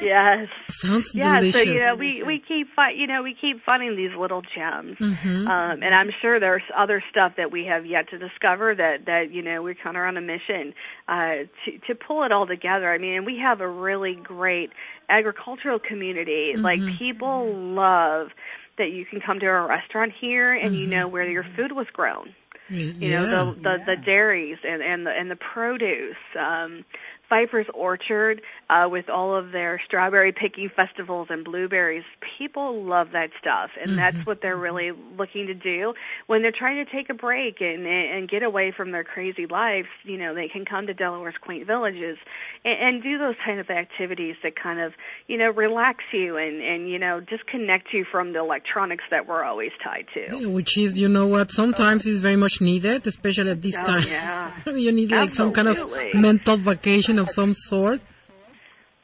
yes. 0.00 0.48
Sounds 0.70 1.14
yeah, 1.14 1.40
delicious. 1.40 1.62
so 1.62 1.70
you 1.70 1.78
know, 1.80 1.94
we 1.94 2.22
we 2.22 2.38
keep 2.38 2.68
fi- 2.74 2.92
you 2.92 3.06
know 3.06 3.22
we 3.22 3.34
keep 3.34 3.62
finding 3.64 3.96
these 3.96 4.14
little 4.16 4.42
gems, 4.42 4.98
mm-hmm. 4.98 5.48
um, 5.48 5.82
and 5.82 5.94
I'm 5.94 6.10
sure 6.20 6.38
there's 6.38 6.62
other 6.76 7.02
stuff 7.10 7.34
that 7.36 7.50
we 7.50 7.64
have 7.64 7.86
yet 7.86 8.10
to 8.10 8.18
discover 8.18 8.74
that 8.74 9.06
that 9.06 9.32
you 9.32 9.42
know 9.42 9.62
we're 9.62 9.74
kind 9.74 9.96
of 9.96 10.02
on 10.02 10.16
a 10.16 10.20
mission 10.20 10.74
uh, 11.08 11.46
to 11.64 11.78
to 11.86 11.94
pull 11.94 12.24
it 12.24 12.32
all 12.32 12.46
together. 12.46 12.92
I 12.92 12.98
mean, 12.98 13.24
we 13.24 13.38
have 13.38 13.60
a 13.60 13.68
really 13.68 14.14
great 14.14 14.70
agricultural 15.08 15.78
community. 15.78 16.52
Mm-hmm. 16.54 16.62
Like 16.62 16.80
people 16.98 17.52
love 17.54 18.28
that 18.78 18.90
you 18.90 19.04
can 19.04 19.20
come 19.20 19.40
to 19.40 19.46
a 19.46 19.66
restaurant 19.66 20.12
here 20.18 20.52
and 20.52 20.72
mm-hmm. 20.72 20.80
you 20.80 20.86
know 20.86 21.08
where 21.08 21.28
your 21.28 21.46
food 21.56 21.72
was 21.72 21.86
grown. 21.92 22.34
You 22.68 22.94
yeah. 22.98 23.20
know 23.20 23.54
the 23.54 23.60
the, 23.60 23.78
the 23.86 23.96
dairies 23.96 24.58
and 24.66 24.82
and 24.82 25.06
the 25.06 25.10
and 25.10 25.30
the 25.30 25.36
produce. 25.36 26.16
Um, 26.38 26.84
Fifer's 27.28 27.66
Orchard 27.74 28.42
uh, 28.70 28.88
with 28.90 29.08
all 29.08 29.34
of 29.34 29.52
their 29.52 29.80
strawberry 29.84 30.32
picking 30.32 30.68
festivals 30.68 31.28
and 31.30 31.44
blueberries. 31.44 32.04
People 32.38 32.82
love 32.84 33.12
that 33.12 33.30
stuff, 33.40 33.70
and 33.80 33.90
mm-hmm. 33.90 33.96
that's 33.96 34.26
what 34.26 34.40
they're 34.42 34.56
really 34.56 34.92
looking 35.16 35.46
to 35.46 35.54
do 35.54 35.94
when 36.26 36.42
they're 36.42 36.52
trying 36.52 36.84
to 36.84 36.90
take 36.90 37.10
a 37.10 37.14
break 37.14 37.60
and 37.60 37.86
and 37.86 38.28
get 38.28 38.42
away 38.42 38.72
from 38.76 38.92
their 38.92 39.04
crazy 39.04 39.46
lives. 39.46 39.88
You 40.04 40.18
know, 40.18 40.34
they 40.34 40.48
can 40.48 40.64
come 40.64 40.86
to 40.86 40.94
Delaware's 40.94 41.36
quaint 41.40 41.66
villages 41.66 42.18
and, 42.64 42.78
and 42.78 43.02
do 43.02 43.18
those 43.18 43.36
kind 43.44 43.60
of 43.60 43.70
activities 43.70 44.36
that 44.42 44.54
kind 44.56 44.80
of 44.80 44.92
you 45.26 45.36
know 45.36 45.50
relax 45.50 46.04
you 46.12 46.36
and 46.36 46.60
and 46.62 46.88
you 46.88 46.98
know 46.98 47.20
disconnect 47.20 47.92
you 47.92 48.04
from 48.10 48.32
the 48.32 48.40
electronics 48.40 49.04
that 49.10 49.26
we're 49.26 49.44
always 49.44 49.72
tied 49.82 50.06
to. 50.14 50.36
Yeah, 50.36 50.48
which 50.48 50.76
is, 50.76 50.94
you 50.94 51.08
know 51.08 51.26
what, 51.26 51.50
sometimes 51.52 52.06
is 52.06 52.20
very 52.20 52.36
much 52.36 52.60
needed, 52.60 53.06
especially 53.06 53.50
at 53.50 53.62
this 53.62 53.76
oh, 53.78 53.84
time. 53.84 54.08
Yeah. 54.08 54.50
you 54.66 54.92
need 54.92 55.10
like 55.10 55.28
Absolutely. 55.28 55.34
some 55.34 55.52
kind 55.52 55.68
of 55.68 56.14
mental 56.14 56.56
vacation 56.56 57.15
of 57.18 57.30
some 57.30 57.54
sort. 57.54 58.00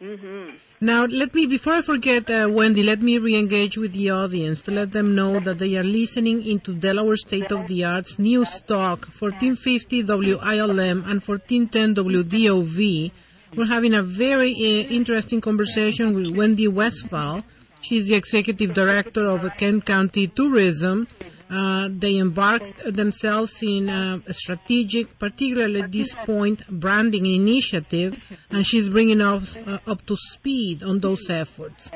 Mm-hmm. 0.00 0.57
Now, 0.81 1.04
let 1.04 1.33
me, 1.33 1.47
before 1.47 1.75
I 1.75 1.83
forget, 1.83 2.28
uh, 2.28 2.49
Wendie, 2.49 2.85
let 2.85 3.00
me 3.00 3.16
re-engage 3.16 3.78
with 3.78 3.92
the 3.92 4.11
audience 4.11 4.61
to 4.62 4.73
let 4.73 4.90
them 4.90 5.14
know 5.14 5.38
that 5.38 5.61
they 5.61 5.76
are 5.76 5.85
listening 5.85 6.45
into 6.45 6.75
Delaware 6.75 7.14
State 7.14 7.52
of 7.52 7.69
the 7.69 7.85
Arts 7.85 8.19
News 8.19 8.62
Talk, 8.62 9.07
1450 9.07 10.02
WILM 10.02 11.04
and 11.07 11.23
1410 11.23 11.95
WDOV. 11.95 13.12
We're 13.54 13.66
having 13.66 13.95
a 13.95 14.02
very 14.02 14.50
uh, 14.50 14.88
interesting 14.88 15.40
conversation 15.40 16.14
with 16.14 16.35
Wendie 16.35 16.66
Vestfall. 16.66 17.45
She's 17.81 18.09
the 18.09 18.14
executive 18.14 18.75
director 18.75 19.26
of 19.26 19.49
Kent 19.59 19.87
County 19.87 20.26
Tourism. 20.26 21.07
Uh, 21.53 21.89
they 21.91 22.17
embarked 22.17 22.83
themselves 22.95 23.63
in 23.63 23.91
a 23.91 24.23
strategic, 24.33 25.19
particularly 25.19 25.83
at 25.83 25.93
this 25.93 26.15
point, 26.25 26.67
branding 26.69 27.27
initiative, 27.27 28.17
and 28.51 28.67
she's 28.67 28.89
bringing 28.89 29.21
us 29.21 29.57
uh, 29.59 29.79
up 29.87 30.07
to 30.07 30.17
speed 30.17 30.83
on 30.83 31.01
those 31.01 31.29
efforts. 31.29 31.91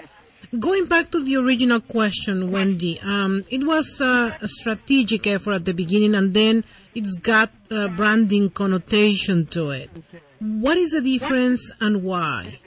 Going 0.59 0.85
back 0.85 1.11
to 1.13 1.25
the 1.25 1.37
original 1.37 1.81
question, 1.81 2.51
Wendie, 2.51 3.03
um, 3.03 3.45
it 3.49 3.65
was 3.65 3.99
uh, 4.01 4.37
a 4.41 4.47
strategic 4.47 5.27
effort 5.27 5.53
at 5.53 5.65
the 5.65 5.73
beginning, 5.73 6.15
and 6.15 6.35
then 6.35 6.63
it's 6.95 7.15
got 7.15 7.51
a 7.71 7.89
branding 7.89 8.51
connotation 8.51 9.47
to 9.47 9.71
it. 9.71 9.91
What 10.39 10.77
is 10.77 10.93
the 10.93 11.01
difference 11.01 11.71
and 11.81 12.03
why? 12.05 12.61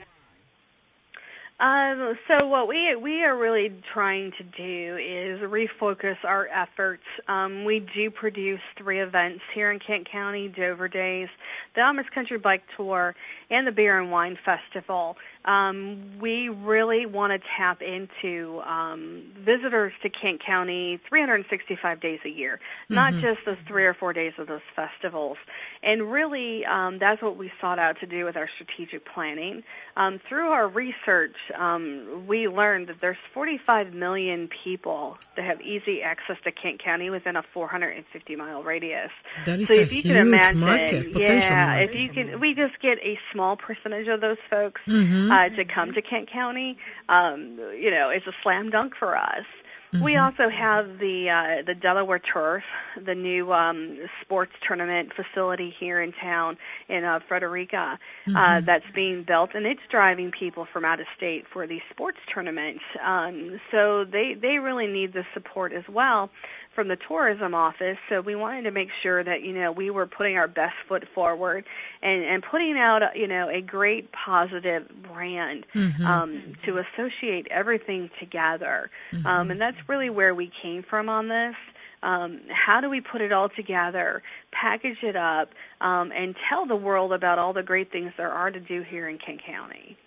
Um, 1.60 2.18
so 2.26 2.46
what 2.46 2.68
we 2.68 2.96
we 2.96 3.22
are 3.22 3.36
really 3.36 3.70
trying 3.92 4.32
to 4.38 4.42
do 4.44 4.96
is 4.96 5.40
refocus 5.40 6.16
our 6.24 6.48
efforts. 6.48 7.02
Um, 7.28 7.66
we 7.66 7.80
do 7.94 8.10
produce 8.10 8.62
three 8.78 9.00
events 9.00 9.42
here 9.54 9.70
in 9.70 9.78
Kent 9.78 10.08
County: 10.10 10.48
Dover 10.48 10.88
Days, 10.88 11.28
the 11.74 11.82
Amish 11.82 12.10
Country 12.14 12.38
Bike 12.38 12.62
Tour, 12.78 13.14
and 13.50 13.66
the 13.66 13.72
Beer 13.72 14.00
and 14.00 14.10
Wine 14.10 14.38
Festival. 14.42 15.18
Um, 15.44 16.18
we 16.20 16.48
really 16.48 17.06
want 17.06 17.32
to 17.32 17.48
tap 17.56 17.80
into 17.80 18.60
um, 18.60 19.22
visitors 19.38 19.92
to 20.02 20.10
Kent 20.10 20.44
County 20.44 21.00
365 21.08 22.00
days 22.00 22.20
a 22.24 22.28
year, 22.28 22.60
mm-hmm. 22.84 22.94
not 22.94 23.14
just 23.14 23.40
those 23.46 23.56
three 23.66 23.84
or 23.84 23.94
four 23.94 24.12
days 24.12 24.34
of 24.38 24.46
those 24.46 24.60
festivals. 24.76 25.38
And 25.82 26.12
really, 26.12 26.66
um, 26.66 26.98
that's 26.98 27.22
what 27.22 27.38
we 27.38 27.50
sought 27.60 27.78
out 27.78 28.00
to 28.00 28.06
do 28.06 28.26
with 28.26 28.36
our 28.36 28.48
strategic 28.54 29.06
planning. 29.06 29.62
Um, 29.96 30.20
through 30.28 30.48
our 30.48 30.68
research, 30.68 31.36
um, 31.58 32.26
we 32.26 32.46
learned 32.46 32.88
that 32.88 33.00
there's 33.00 33.16
45 33.32 33.94
million 33.94 34.48
people 34.62 35.16
that 35.36 35.44
have 35.46 35.62
easy 35.62 36.02
access 36.02 36.36
to 36.44 36.52
Kent 36.52 36.82
County 36.82 37.08
within 37.08 37.36
a 37.36 37.42
450 37.54 38.36
mile 38.36 38.62
radius. 38.62 39.10
That 39.46 39.60
is 39.60 39.68
so 39.68 39.74
a 39.74 39.80
if 39.80 39.92
you 39.92 40.02
huge 40.02 40.14
can 40.14 40.26
imagine, 40.26 40.60
market, 40.60 41.06
yeah, 41.14 41.66
market. 41.66 41.90
if 41.90 41.96
you 41.96 42.08
can, 42.10 42.40
we 42.40 42.54
just 42.54 42.78
get 42.80 42.98
a 42.98 43.18
small 43.32 43.56
percentage 43.56 44.08
of 44.08 44.20
those 44.20 44.38
folks 44.50 44.82
mm-hmm. 44.86 45.29
Uh, 45.30 45.48
to 45.50 45.64
come 45.64 45.92
to 45.92 46.02
Kent 46.02 46.30
County. 46.30 46.76
Um, 47.08 47.58
you 47.78 47.90
know, 47.90 48.10
it's 48.10 48.26
a 48.26 48.32
slam 48.42 48.70
dunk 48.70 48.94
for 48.98 49.16
us. 49.16 49.44
Mm-hmm. 49.92 50.04
We 50.04 50.16
also 50.16 50.48
have 50.48 50.98
the 50.98 51.30
uh, 51.30 51.62
the 51.66 51.74
Delaware 51.74 52.20
Turf, 52.20 52.62
the 53.04 53.14
new 53.14 53.52
um, 53.52 53.98
sports 54.20 54.52
tournament 54.66 55.12
facility 55.14 55.74
here 55.80 56.00
in 56.00 56.12
town 56.12 56.58
in 56.88 57.02
uh, 57.02 57.18
Frederica 57.26 57.98
mm-hmm. 58.24 58.36
uh, 58.36 58.60
that's 58.60 58.84
being 58.94 59.24
built, 59.24 59.50
and 59.54 59.66
it's 59.66 59.80
driving 59.90 60.30
people 60.30 60.66
from 60.72 60.84
out 60.84 61.00
of 61.00 61.06
state 61.16 61.44
for 61.52 61.66
these 61.66 61.82
sports 61.90 62.18
tournaments. 62.32 62.84
Um, 63.02 63.60
so 63.72 64.04
they 64.04 64.34
they 64.40 64.58
really 64.58 64.86
need 64.86 65.12
the 65.12 65.24
support 65.34 65.72
as 65.72 65.88
well 65.88 66.30
from 66.74 66.88
the 66.88 66.96
tourism 66.96 67.54
office. 67.54 67.98
So 68.08 68.20
we 68.20 68.36
wanted 68.36 68.62
to 68.62 68.70
make 68.70 68.88
sure 69.02 69.24
that 69.24 69.42
you 69.42 69.52
know 69.52 69.72
we 69.72 69.90
were 69.90 70.06
putting 70.06 70.36
our 70.36 70.48
best 70.48 70.76
foot 70.88 71.04
forward 71.14 71.64
and 72.02 72.24
and 72.24 72.42
putting 72.42 72.78
out 72.78 73.02
you 73.16 73.26
know 73.26 73.48
a 73.48 73.60
great 73.60 74.10
positive 74.12 74.88
brand 75.02 75.66
mm-hmm. 75.74 76.06
um, 76.06 76.54
to 76.64 76.78
associate 76.78 77.48
everything 77.50 78.10
together. 78.20 78.90
Mm-hmm. 79.12 79.26
Um, 79.26 79.50
and 79.50 79.60
that's 79.60 79.79
really 79.88 80.10
where 80.10 80.34
we 80.34 80.50
came 80.62 80.82
from 80.82 81.08
on 81.08 81.28
this. 81.28 81.54
Um, 82.02 82.40
how 82.48 82.80
do 82.80 82.88
we 82.88 83.00
put 83.00 83.20
it 83.20 83.30
all 83.30 83.50
together, 83.50 84.22
package 84.52 85.02
it 85.02 85.16
up, 85.16 85.50
um, 85.80 86.12
and 86.12 86.34
tell 86.48 86.66
the 86.66 86.76
world 86.76 87.12
about 87.12 87.38
all 87.38 87.52
the 87.52 87.62
great 87.62 87.92
things 87.92 88.12
there 88.16 88.30
are 88.30 88.50
to 88.50 88.60
do 88.60 88.82
here 88.82 89.08
in 89.08 89.18
Kent 89.18 89.42
County? 89.46 89.98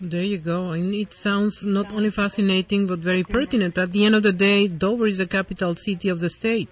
There 0.00 0.22
you 0.22 0.38
go. 0.38 0.72
And 0.72 0.94
it 0.94 1.14
sounds 1.14 1.64
not 1.64 1.92
only 1.92 2.10
fascinating 2.10 2.86
but 2.86 2.98
very 2.98 3.24
pertinent. 3.24 3.78
At 3.78 3.92
the 3.92 4.04
end 4.04 4.14
of 4.16 4.22
the 4.22 4.32
day, 4.32 4.68
Dover 4.68 5.06
is 5.06 5.18
the 5.18 5.26
capital 5.26 5.74
city 5.76 6.08
of 6.10 6.20
the 6.20 6.28
state. 6.28 6.68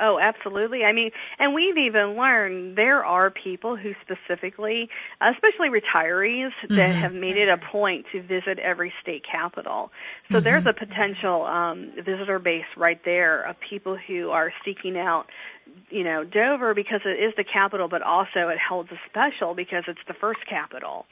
Oh, 0.00 0.20
absolutely. 0.20 0.84
I 0.84 0.92
mean, 0.92 1.10
and 1.38 1.52
we've 1.52 1.76
even 1.76 2.16
learned 2.16 2.76
there 2.76 3.04
are 3.04 3.28
people 3.30 3.74
who 3.76 3.94
specifically, 4.02 4.88
especially 5.20 5.68
retirees, 5.68 6.52
that 6.62 6.70
Mhm. 6.70 6.94
have 6.94 7.12
made 7.12 7.36
it 7.36 7.48
a 7.48 7.56
point 7.56 8.06
to 8.12 8.22
visit 8.22 8.60
every 8.60 8.92
state 9.02 9.24
capital. 9.24 9.90
So 10.30 10.38
Mhm. 10.38 10.44
there's 10.44 10.66
a 10.66 10.72
potential 10.72 11.42
um, 11.44 11.90
visitor 11.96 12.38
base 12.38 12.64
right 12.76 13.02
there 13.04 13.42
of 13.42 13.58
people 13.58 13.96
who 13.96 14.30
are 14.30 14.52
seeking 14.64 14.96
out, 14.96 15.28
you 15.90 16.04
know, 16.04 16.22
Dover 16.22 16.72
because 16.74 17.00
it 17.04 17.18
is 17.18 17.34
the 17.36 17.44
capital, 17.44 17.88
but 17.88 18.02
also 18.02 18.48
it 18.48 18.58
holds 18.60 18.92
a 18.92 19.00
special 19.06 19.54
because 19.54 19.84
it's 19.88 20.04
the 20.06 20.14
first 20.14 20.46
capital. 20.46 21.06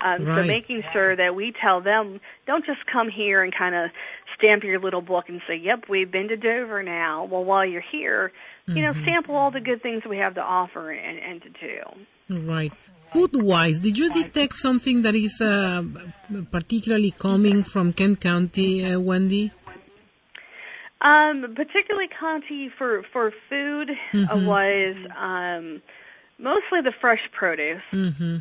Um, 0.00 0.26
So 0.26 0.44
making 0.44 0.82
sure 0.92 1.16
that 1.16 1.34
we 1.34 1.52
tell 1.52 1.80
them, 1.80 2.20
don't 2.46 2.64
just 2.64 2.84
come 2.86 3.08
here 3.08 3.42
and 3.42 3.54
kind 3.54 3.74
of 3.74 3.90
stamp 4.36 4.62
your 4.64 4.78
little 4.78 5.00
book 5.00 5.28
and 5.28 5.40
say, 5.48 5.56
yep, 5.56 5.88
we've 5.88 6.10
been 6.10 6.28
to 6.28 6.36
Dover 6.36 6.82
now. 6.82 7.24
Well, 7.24 7.44
while 7.44 7.64
you're 7.64 7.80
here, 7.80 8.32
you 8.66 8.82
know, 8.82 8.92
Mhm. 8.92 9.04
sample 9.04 9.36
all 9.36 9.50
the 9.50 9.60
good 9.60 9.82
things 9.82 10.04
we 10.04 10.18
have 10.18 10.34
to 10.34 10.42
offer 10.42 10.90
and, 10.90 11.18
and 11.18 11.42
to 11.42 11.48
do. 11.48 11.80
Right. 12.52 12.72
Food-wise, 13.12 13.78
did 13.78 13.98
you 13.98 14.12
detect 14.12 14.54
something 14.56 15.02
that 15.02 15.14
is 15.14 15.40
uh, 15.40 15.82
particularly 16.50 17.12
coming 17.12 17.62
from 17.62 17.92
Kent 17.92 18.20
County, 18.20 18.84
uh, 18.84 18.98
Wendie? 18.98 19.52
Um, 21.00 21.54
particularly 21.54 22.08
Conti 22.08 22.68
for 22.68 23.02
for 23.12 23.30
food 23.48 23.90
uh, 23.90 24.16
Mhm. 24.34 24.46
was 24.46 24.96
um, 25.16 25.82
mostly 26.38 26.80
the 26.82 26.92
fresh 27.00 27.20
produce. 27.32 27.82
Mm-hmm. 27.92 28.36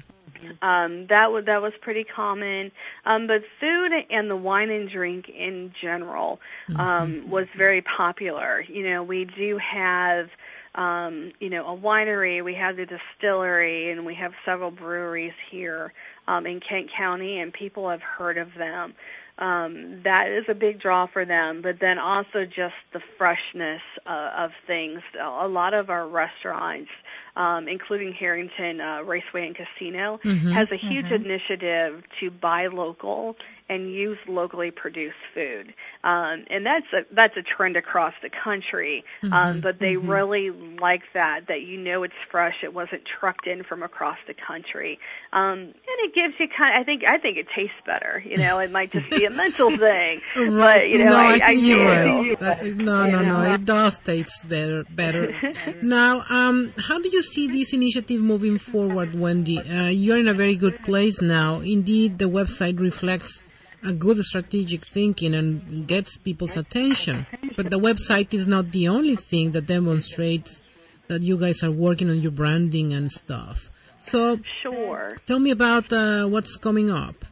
Um, 0.62 1.08
that 1.08 1.32
was 1.32 1.46
that 1.46 1.62
was 1.62 1.74
pretty 1.82 2.04
common. 2.04 2.72
Um, 3.06 3.28
but 3.28 3.44
food 3.60 3.92
and 4.10 4.30
the 4.30 4.36
wine 4.36 4.70
and 4.70 4.90
drink 4.90 5.30
in 5.30 5.74
general 5.80 6.40
um, 6.76 7.30
was 7.30 7.48
very 7.56 7.82
popular. 7.82 8.64
You 8.68 8.90
know, 8.90 9.04
we 9.04 9.26
do 9.26 9.58
have 9.58 10.30
um, 10.76 11.32
you 11.40 11.50
know 11.50 11.68
a 11.68 11.78
winery, 11.78 12.44
we 12.44 12.56
have 12.56 12.78
the 12.78 12.86
distillery, 12.86 13.92
and 13.92 14.06
we 14.06 14.16
have 14.16 14.34
several 14.44 14.72
breweries 14.72 15.34
here 15.50 15.94
um, 16.28 16.46
in 16.46 16.60
Kent 16.60 16.92
County, 16.96 17.40
and 17.40 17.54
people 17.54 17.90
have 17.90 18.02
heard 18.02 18.38
of 18.38 18.54
them. 18.56 18.94
Um, 19.38 20.02
that 20.04 20.30
is 20.30 20.46
a 20.48 20.54
big 20.54 20.80
draw 20.80 21.08
for 21.08 21.26
them, 21.26 21.62
but 21.62 21.80
then 21.80 22.00
also 22.00 22.46
just 22.46 22.76
the 22.94 23.02
freshness 23.18 23.82
uh, 24.06 24.32
of 24.38 24.52
things. 24.66 25.02
A 25.22 25.48
lot 25.48 25.74
of 25.74 25.90
our 25.90 26.08
restaurants, 26.08 26.90
um, 27.36 27.68
including 27.68 28.14
Harrington 28.14 28.80
uh, 28.80 29.02
Raceway 29.04 29.48
and 29.48 29.56
Casino, 29.56 30.20
Mhm. 30.24 30.54
has 30.54 30.72
a 30.72 30.78
huge 30.78 31.12
initiative 31.12 32.04
to 32.20 32.32
buy 32.32 32.68
local 32.68 33.36
and 33.68 33.92
use 33.92 34.18
locally 34.28 34.70
produced 34.72 35.16
food, 35.34 35.74
um, 36.04 36.46
and 36.50 36.66
that's 36.66 36.86
a 36.94 37.02
that's 37.14 37.36
a 37.36 37.42
trend 37.42 37.76
across 37.76 38.14
the 38.22 38.30
country. 38.30 39.04
Um, 39.24 39.32
Mhm. 39.32 39.62
but 39.62 39.80
they 39.80 39.96
really 39.98 40.52
like 40.52 41.02
that 41.14 41.48
that 41.48 41.62
you 41.62 41.78
know 41.78 42.04
it's 42.04 42.14
fresh. 42.30 42.56
It 42.64 42.74
wasn't 42.74 43.04
trucked 43.20 43.48
in 43.48 43.64
from 43.64 43.82
across 43.82 44.18
the 44.28 44.36
country, 44.36 45.00
um, 45.34 45.60
and 45.60 45.98
it 46.06 46.14
gives 46.14 46.36
you 46.40 46.48
kind. 46.48 46.76
Of, 46.76 46.82
I 46.82 46.84
think 46.84 47.04
I 47.04 47.18
think 47.18 47.38
it 47.38 47.48
tastes 47.56 47.82
better. 47.86 48.24
You 48.26 48.38
know, 48.38 48.60
it 48.60 48.72
might 48.72 48.92
just 48.92 49.10
be 49.10 49.26
a 49.26 49.32
mental 49.32 49.70
thing, 49.88 50.22
but 50.36 50.88
you 50.90 51.00
know, 51.00 51.10
no, 51.10 51.18
I, 51.18 51.32
I 51.34 51.40
think 51.40 51.44
I 51.44 51.52
you're 51.68 51.78
do. 52.04 52.30
right. 52.30 52.40
That- 52.46 52.64
no, 52.64 53.06
no, 53.10 53.22
no. 53.22 53.42
It 53.54 53.66
does 53.66 54.00
taste 54.00 54.48
better. 54.48 54.84
Better. 54.90 55.34
now, 55.82 56.24
um, 56.30 56.72
how 56.78 57.00
do 57.00 57.10
you 57.10 57.24
see 57.24 57.48
this 57.48 57.74
initiative 57.74 58.22
moving 58.22 58.58
forward, 58.60 59.14
Wendie? 59.14 59.60
Uh, 59.60 59.90
you're 59.90 60.18
in 60.18 60.28
a 60.28 60.34
very 60.34 60.56
good 60.56 60.84
place 60.84 61.22
now. 61.22 61.62
Indeed, 61.62 62.20
the 62.20 62.26
website 62.30 62.80
reflects 62.80 63.42
a 63.86 63.94
good 63.94 64.18
strategic 64.24 64.86
thinking 64.86 65.34
and 65.36 65.88
gets 65.88 66.18
people's 66.18 66.58
attention. 66.58 67.26
But 67.56 67.70
the 67.70 67.80
website 67.80 68.34
is 68.34 68.48
not 68.48 68.72
the 68.72 68.88
only 68.88 69.16
thing 69.16 69.52
that 69.52 69.68
demonstrates 69.68 70.62
that 71.08 71.22
you 71.22 71.38
guys 71.38 71.64
are 71.64 71.72
working 71.72 72.10
on 72.10 72.22
your 72.22 72.32
branding 72.32 72.94
and 72.94 73.12
stuff. 73.12 73.70
So, 74.00 74.40
sure. 74.62 75.18
Tell 75.26 75.40
me 75.40 75.52
about 75.52 75.92
uh, 75.92 76.26
what's 76.26 76.58
coming 76.58 76.90
up. 76.90 77.26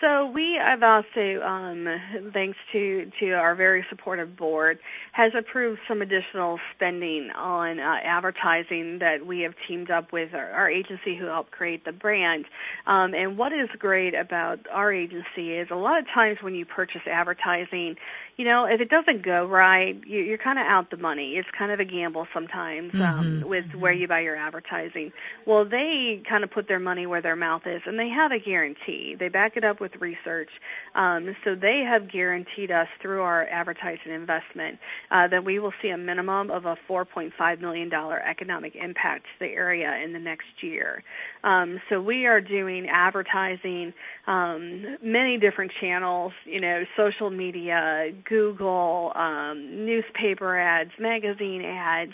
So 0.00 0.30
we 0.30 0.54
have 0.54 0.82
also, 0.82 1.42
um, 1.42 1.86
thanks 2.32 2.56
to, 2.72 3.12
to 3.20 3.32
our 3.32 3.54
very 3.54 3.84
supportive 3.90 4.34
board, 4.34 4.78
has 5.12 5.32
approved 5.34 5.80
some 5.86 6.00
additional 6.00 6.58
spending 6.74 7.30
on 7.30 7.78
uh, 7.78 7.98
advertising 8.02 9.00
that 9.00 9.26
we 9.26 9.40
have 9.40 9.54
teamed 9.68 9.90
up 9.90 10.10
with 10.10 10.32
our, 10.32 10.50
our 10.52 10.70
agency 10.70 11.16
who 11.16 11.26
helped 11.26 11.50
create 11.50 11.84
the 11.84 11.92
brand. 11.92 12.46
Um, 12.86 13.12
and 13.12 13.36
what 13.36 13.52
is 13.52 13.68
great 13.78 14.14
about 14.14 14.60
our 14.72 14.90
agency 14.90 15.52
is 15.52 15.68
a 15.70 15.76
lot 15.76 15.98
of 15.98 16.06
times 16.08 16.38
when 16.40 16.54
you 16.54 16.64
purchase 16.64 17.02
advertising, 17.06 17.96
you 18.40 18.46
know, 18.46 18.64
if 18.64 18.80
it 18.80 18.88
doesn't 18.88 19.20
go 19.22 19.44
right, 19.46 20.00
you, 20.06 20.20
you're 20.20 20.38
kind 20.38 20.58
of 20.58 20.64
out 20.64 20.88
the 20.90 20.96
money. 20.96 21.36
It's 21.36 21.50
kind 21.50 21.70
of 21.70 21.78
a 21.78 21.84
gamble 21.84 22.26
sometimes 22.32 22.94
um, 22.94 23.00
Mm-hmm. 23.20 23.48
with 23.50 23.66
where 23.74 23.92
you 23.92 24.08
buy 24.08 24.20
your 24.20 24.34
advertising. 24.34 25.12
Well, 25.44 25.66
they 25.66 26.22
kind 26.26 26.42
of 26.42 26.50
put 26.50 26.66
their 26.66 26.78
money 26.78 27.06
where 27.06 27.20
their 27.20 27.36
mouth 27.36 27.66
is, 27.66 27.82
and 27.84 27.98
they 27.98 28.08
have 28.08 28.32
a 28.32 28.38
guarantee. 28.38 29.14
They 29.18 29.28
back 29.28 29.58
it 29.58 29.64
up 29.64 29.78
with 29.78 29.94
research. 30.00 30.48
Um, 30.94 31.36
so 31.44 31.54
they 31.54 31.80
have 31.80 32.10
guaranteed 32.10 32.70
us 32.70 32.88
through 33.02 33.20
our 33.20 33.46
advertising 33.46 34.12
investment 34.12 34.78
uh, 35.10 35.28
that 35.28 35.44
we 35.44 35.58
will 35.58 35.74
see 35.82 35.90
a 35.90 35.98
minimum 35.98 36.50
of 36.50 36.64
a 36.64 36.78
$4.5 36.88 37.60
million 37.60 37.92
economic 37.92 38.74
impact 38.74 39.24
to 39.24 39.30
the 39.40 39.48
area 39.52 39.96
in 39.96 40.14
the 40.14 40.18
next 40.18 40.62
year. 40.62 41.02
Um, 41.44 41.78
so 41.90 42.00
we 42.00 42.24
are 42.26 42.40
doing 42.40 42.88
advertising, 42.88 43.92
um, 44.26 44.96
many 45.02 45.36
different 45.36 45.72
channels, 45.78 46.32
you 46.46 46.60
know, 46.60 46.84
social 46.96 47.28
media, 47.30 48.12
Google, 48.30 49.12
um, 49.16 49.84
newspaper 49.84 50.56
ads, 50.56 50.92
magazine 51.00 51.62
ads. 51.62 52.12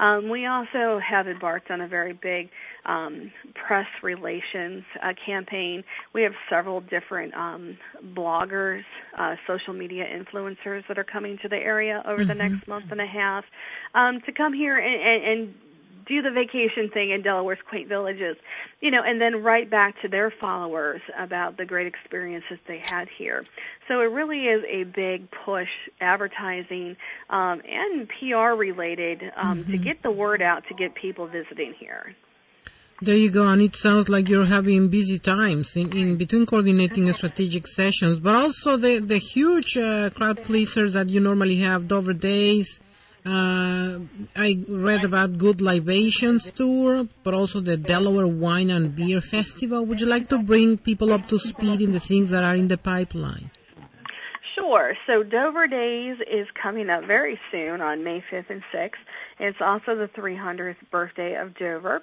Um, 0.00 0.30
we 0.30 0.46
also 0.46 0.98
have 0.98 1.28
embarked 1.28 1.70
on 1.70 1.82
a 1.82 1.86
very 1.86 2.14
big 2.14 2.48
um, 2.86 3.30
press 3.54 3.86
relations 4.02 4.84
uh, 5.02 5.12
campaign. 5.24 5.84
We 6.14 6.22
have 6.22 6.32
several 6.48 6.80
different 6.80 7.34
um, 7.34 7.76
bloggers, 8.14 8.84
uh, 9.18 9.36
social 9.46 9.74
media 9.74 10.06
influencers 10.06 10.86
that 10.88 10.98
are 10.98 11.04
coming 11.04 11.38
to 11.42 11.48
the 11.48 11.58
area 11.58 12.02
over 12.06 12.24
the 12.24 12.34
next 12.34 12.66
month 12.66 12.86
and 12.90 13.00
a 13.00 13.06
half 13.06 13.44
um, 13.94 14.22
to 14.22 14.32
come 14.32 14.54
here 14.54 14.78
and, 14.78 15.02
and, 15.02 15.24
and 15.24 15.54
do 16.08 16.22
the 16.22 16.30
vacation 16.30 16.90
thing 16.90 17.10
in 17.10 17.22
Delaware's 17.22 17.58
quaint 17.68 17.88
villages, 17.88 18.36
you 18.80 18.90
know, 18.90 19.02
and 19.02 19.20
then 19.20 19.42
write 19.42 19.70
back 19.70 20.00
to 20.02 20.08
their 20.08 20.30
followers 20.30 21.00
about 21.16 21.56
the 21.56 21.64
great 21.64 21.86
experiences 21.86 22.58
they 22.66 22.82
had 22.84 23.08
here. 23.16 23.44
So 23.86 24.00
it 24.00 24.10
really 24.10 24.46
is 24.46 24.64
a 24.68 24.84
big 24.84 25.28
push, 25.30 25.68
advertising 26.00 26.96
um, 27.30 27.62
and 27.68 28.08
PR 28.08 28.54
related, 28.56 29.22
um, 29.36 29.64
to 29.66 29.76
get 29.76 30.02
the 30.02 30.10
word 30.10 30.42
out 30.42 30.64
to 30.68 30.74
get 30.74 30.94
people 30.94 31.26
visiting 31.26 31.74
here. 31.78 32.14
There 33.00 33.16
you 33.16 33.30
go, 33.30 33.46
and 33.46 33.62
it 33.62 33.76
sounds 33.76 34.08
like 34.08 34.28
you're 34.28 34.44
having 34.44 34.88
busy 34.88 35.20
times 35.20 35.76
in, 35.76 35.96
in 35.96 36.16
between 36.16 36.46
coordinating 36.46 37.12
strategic 37.12 37.68
sessions, 37.68 38.18
but 38.18 38.34
also 38.34 38.76
the 38.76 38.98
the 38.98 39.18
huge 39.18 39.76
uh, 39.76 40.10
crowd 40.10 40.42
pleasers 40.42 40.94
that 40.94 41.08
you 41.08 41.20
normally 41.20 41.58
have, 41.58 41.86
Dover 41.86 42.12
Days. 42.12 42.80
Uh, 43.28 44.00
I 44.36 44.58
read 44.68 45.04
about 45.04 45.36
Good 45.36 45.60
Libations 45.60 46.50
Tour, 46.50 47.06
but 47.22 47.34
also 47.34 47.60
the 47.60 47.76
Delaware 47.76 48.26
Wine 48.26 48.70
and 48.70 48.96
Beer 48.96 49.20
Festival. 49.20 49.84
Would 49.84 50.00
you 50.00 50.06
like 50.06 50.28
to 50.28 50.38
bring 50.38 50.78
people 50.78 51.12
up 51.12 51.28
to 51.28 51.38
speed 51.38 51.82
in 51.82 51.92
the 51.92 52.00
things 52.00 52.30
that 52.30 52.42
are 52.42 52.56
in 52.56 52.68
the 52.68 52.78
pipeline? 52.78 53.50
Sure. 54.54 54.94
So 55.06 55.22
Dover 55.22 55.66
Days 55.66 56.16
is 56.30 56.46
coming 56.62 56.88
up 56.88 57.04
very 57.04 57.38
soon 57.52 57.82
on 57.82 58.02
May 58.02 58.24
5th 58.32 58.48
and 58.48 58.62
6th. 58.74 59.04
It's 59.38 59.58
also 59.60 59.94
the 59.94 60.08
300th 60.16 60.76
birthday 60.90 61.34
of 61.34 61.54
Dover. 61.54 62.00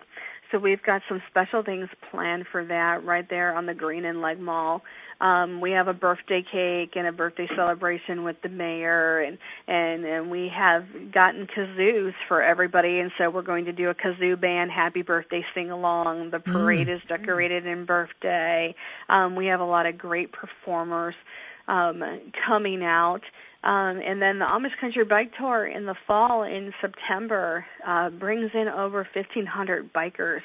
So 0.52 0.60
we've 0.60 0.84
got 0.84 1.02
some 1.10 1.24
special 1.28 1.64
things 1.64 1.90
planned 2.12 2.46
for 2.52 2.64
that 2.66 3.04
right 3.04 3.28
there 3.28 3.56
on 3.56 3.66
the 3.66 3.74
Green 3.74 4.06
and 4.06 4.22
Leg 4.22 4.40
Mall. 4.40 4.84
Um, 5.22 5.62
we 5.62 5.72
have 5.72 5.88
a 5.88 5.94
birthday 5.94 6.44
cake 6.50 6.96
and 6.96 7.08
a 7.08 7.12
birthday 7.12 7.48
celebration 7.56 8.24
with 8.24 8.42
the 8.42 8.50
mayor, 8.50 9.20
and 9.20 9.38
and 9.68 10.06
and 10.06 10.30
we 10.30 10.50
have 10.50 10.86
gotten 11.12 11.48
kazoos 11.48 12.14
for 12.28 12.42
everybody, 12.42 13.00
and 13.00 13.12
so 13.18 13.30
we're 13.30 13.42
going 13.42 13.66
to 13.66 13.74
do 13.74 13.90
a 13.90 13.96
kazoo 13.96 14.40
band 14.40 14.72
happy 14.72 15.02
birthday 15.02 15.46
sing 15.54 15.72
along. 15.72 16.32
The 16.32 16.40
parade 16.40 16.90
is 16.90 17.02
decorated 17.08 17.66
in 17.66 17.86
birthday. 17.86 18.76
Um, 19.10 19.36
we 19.36 19.48
have 19.48 19.62
a 19.62 19.66
lot 19.66 19.86
of 19.86 19.98
great 19.98 20.32
performers 20.32 21.16
um, 21.68 22.04
coming 22.46 22.84
out. 22.84 23.22
Um, 23.66 24.00
and 24.06 24.22
then 24.22 24.38
the 24.38 24.46
Amish 24.46 24.78
Country 24.80 25.04
Bike 25.06 25.32
Tour 25.40 25.66
in 25.66 25.88
the 25.88 25.96
fall 26.06 26.44
in 26.44 26.72
September 26.82 27.66
uh, 27.86 28.12
brings 28.12 28.52
in 28.54 28.68
over 28.68 29.08
1,500 29.12 29.92
bikers 29.92 30.42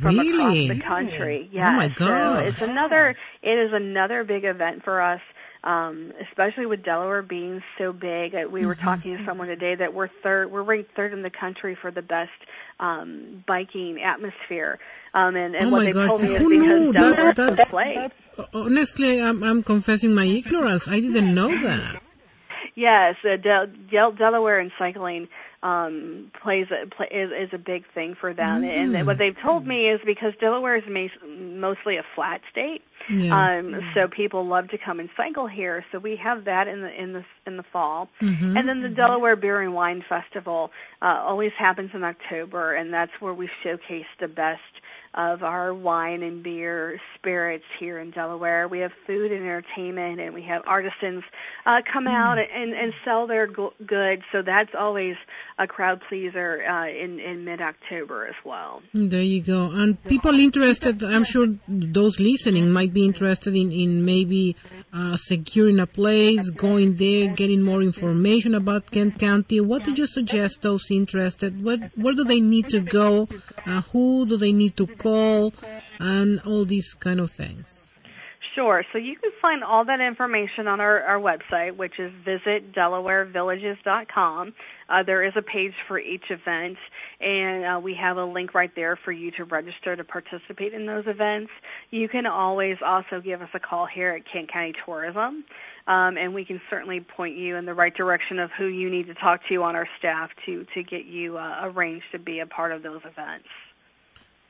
from 0.00 0.18
Really? 0.18 0.66
across 0.70 0.76
the 0.78 0.84
country. 0.84 1.50
Oh 1.54 1.58
my 1.58 1.94
so 1.96 2.34
it's 2.38 2.62
another. 2.62 3.16
It 3.42 3.50
is 3.58 3.72
another 3.72 4.24
big 4.24 4.44
event 4.44 4.84
for 4.84 5.00
us. 5.00 5.20
Um, 5.62 6.12
especially 6.28 6.66
with 6.66 6.82
Delaware 6.84 7.22
being 7.22 7.62
so 7.78 7.90
big, 7.94 8.34
Uh, 8.34 8.40
we 8.50 8.66
were 8.66 8.74
Mm-hmm. 8.74 8.84
talking 8.84 9.16
to 9.16 9.24
someone 9.24 9.48
today 9.48 9.74
that 9.74 9.94
we're 9.94 10.08
third. 10.22 10.50
We're 10.52 10.62
ranked 10.62 10.94
third 10.94 11.14
in 11.14 11.22
the 11.22 11.30
country 11.30 11.74
for 11.80 11.90
the 11.90 12.02
best 12.02 12.32
um, 12.80 13.42
biking 13.46 14.02
atmosphere. 14.02 14.78
Um, 15.14 15.36
and, 15.36 15.54
and 15.56 15.68
Oh 15.68 15.70
what 15.70 15.84
they 15.86 15.92
God, 15.92 16.06
told 16.08 16.22
me 16.22 16.34
is 16.34 16.38
who 16.38 16.48
because 16.50 16.66
knew? 16.66 16.92
Delaware 16.92 17.32
That's- 17.32 17.58
is 17.60 17.68
the 17.70 18.10
that's-. 18.36 18.48
Honestly, 18.52 19.22
I'm, 19.22 19.42
I'm 19.42 19.62
confessing 19.62 20.12
my 20.14 20.24
ignorance. 20.26 20.86
I 20.86 21.00
didn't 21.00 21.34
know 21.34 21.48
that. 21.62 22.02
Yes, 22.74 23.16
uh, 23.24 23.36
Del- 23.36 23.68
Del- 23.90 24.12
Delaware 24.12 24.58
and 24.58 24.72
cycling 24.78 25.28
um, 25.62 26.30
plays 26.42 26.66
a, 26.70 26.86
play, 26.86 27.08
is, 27.10 27.30
is 27.30 27.54
a 27.54 27.58
big 27.58 27.84
thing 27.94 28.14
for 28.20 28.34
them. 28.34 28.62
Mm. 28.62 28.94
And 28.96 29.06
what 29.06 29.16
they've 29.16 29.38
told 29.40 29.66
me 29.66 29.88
is 29.88 30.00
because 30.04 30.34
Delaware 30.40 30.76
is 30.76 30.84
mas- 30.88 31.10
mostly 31.26 31.96
a 31.96 32.04
flat 32.14 32.42
state, 32.50 32.82
Yeah. 33.08 33.58
um, 33.58 33.80
so 33.94 34.08
people 34.08 34.46
love 34.46 34.68
to 34.70 34.78
come 34.78 35.00
and 35.00 35.08
cycle 35.16 35.46
here. 35.46 35.84
So 35.90 35.98
we 35.98 36.16
have 36.16 36.44
that 36.44 36.68
in 36.68 36.82
the 36.82 37.02
in 37.02 37.12
the 37.14 37.24
in 37.46 37.56
the 37.56 37.62
fall, 37.62 38.10
Mhm. 38.20 38.58
and 38.58 38.68
then 38.68 38.82
the 38.82 38.88
Delaware 38.90 39.36
Beer 39.36 39.60
and 39.62 39.72
Wine 39.74 40.02
Festival 40.06 40.70
uh, 41.00 41.22
always 41.26 41.52
happens 41.52 41.92
in 41.94 42.04
October, 42.04 42.74
and 42.74 42.92
that's 42.92 43.12
where 43.20 43.32
we 43.32 43.48
showcase 43.62 44.06
the 44.20 44.28
best 44.28 44.60
of 45.14 45.42
our 45.42 45.72
wine 45.72 46.22
and 46.22 46.42
beer 46.42 47.00
spirits 47.14 47.64
here 47.78 47.98
in 47.98 48.10
Delaware. 48.10 48.66
We 48.66 48.80
have 48.80 48.92
food 49.06 49.30
and 49.30 49.42
entertainment, 49.42 50.20
and 50.20 50.34
we 50.34 50.42
have 50.42 50.62
artisans 50.66 51.22
uh, 51.66 51.82
come 51.90 52.08
out 52.08 52.38
and, 52.38 52.72
and 52.72 52.92
sell 53.04 53.26
their 53.26 53.46
go- 53.46 53.74
goods. 53.86 54.22
So 54.32 54.42
that's 54.42 54.74
always 54.76 55.14
a 55.58 55.66
crowd 55.66 56.02
pleaser 56.08 56.64
uh, 56.68 56.88
in, 56.88 57.20
in 57.20 57.44
mid-October 57.44 58.26
as 58.26 58.34
well. 58.44 58.82
There 58.92 59.22
you 59.22 59.40
go. 59.40 59.70
And 59.70 60.02
people 60.04 60.38
interested, 60.40 61.02
I'm 61.04 61.24
sure 61.24 61.46
those 61.68 62.18
listening 62.18 62.72
might 62.72 62.92
be 62.92 63.04
interested 63.04 63.54
in, 63.54 63.70
in 63.70 64.04
maybe 64.04 64.56
uh, 64.92 65.16
securing 65.16 65.78
a 65.78 65.86
place, 65.86 66.50
going 66.50 66.96
there, 66.96 67.28
getting 67.28 67.62
more 67.62 67.82
information 67.82 68.54
about 68.54 68.90
Kent 68.90 69.18
County. 69.18 69.60
What 69.60 69.84
did 69.84 69.96
you 69.96 70.08
suggest 70.08 70.62
those 70.62 70.90
interested? 70.90 71.62
Where, 71.64 71.90
where 71.94 72.14
do 72.14 72.24
they 72.24 72.40
need 72.40 72.68
to 72.70 72.80
go? 72.80 73.28
Uh, 73.64 73.82
who 73.92 74.26
do 74.26 74.36
they 74.36 74.52
need 74.52 74.76
to 74.76 74.86
call? 75.04 75.52
And 76.00 76.40
all 76.40 76.64
these 76.64 76.94
kind 76.94 77.20
of 77.20 77.30
things. 77.30 77.84
Sure. 78.54 78.84
So 78.92 78.98
you 78.98 79.16
can 79.16 79.32
find 79.42 79.64
all 79.64 79.84
that 79.86 80.00
information 80.00 80.68
on 80.68 80.80
our, 80.80 81.02
our 81.02 81.18
website, 81.18 81.76
which 81.76 81.98
is 81.98 82.12
visitdelawarevillages.com. 82.24 84.54
Uh, 84.88 85.02
there 85.02 85.24
is 85.24 85.32
a 85.34 85.42
page 85.42 85.74
for 85.88 85.98
each 85.98 86.30
event, 86.30 86.78
and 87.20 87.64
uh, 87.64 87.80
we 87.82 87.94
have 87.94 88.16
a 88.16 88.24
link 88.24 88.54
right 88.54 88.72
there 88.76 88.94
for 88.96 89.10
you 89.10 89.32
to 89.32 89.42
register 89.44 89.96
to 89.96 90.04
participate 90.04 90.72
in 90.72 90.86
those 90.86 91.08
events. 91.08 91.50
You 91.90 92.08
can 92.08 92.26
always 92.26 92.76
also 92.84 93.20
give 93.20 93.42
us 93.42 93.48
a 93.54 93.60
call 93.60 93.86
here 93.86 94.10
at 94.10 94.24
Kent 94.30 94.52
County 94.52 94.74
Tourism, 94.84 95.42
um, 95.88 96.16
and 96.16 96.32
we 96.32 96.44
can 96.44 96.60
certainly 96.70 97.00
point 97.00 97.36
you 97.36 97.56
in 97.56 97.64
the 97.64 97.74
right 97.74 97.94
direction 97.94 98.38
of 98.38 98.52
who 98.52 98.66
you 98.66 98.88
need 98.88 99.08
to 99.08 99.14
talk 99.14 99.40
to 99.48 99.64
on 99.64 99.74
our 99.74 99.88
staff 99.98 100.30
to, 100.46 100.64
to 100.74 100.84
get 100.84 101.06
you 101.06 101.38
uh, 101.38 101.62
arranged 101.64 102.06
to 102.12 102.20
be 102.20 102.38
a 102.38 102.46
part 102.46 102.70
of 102.70 102.84
those 102.84 103.00
events. 103.04 103.48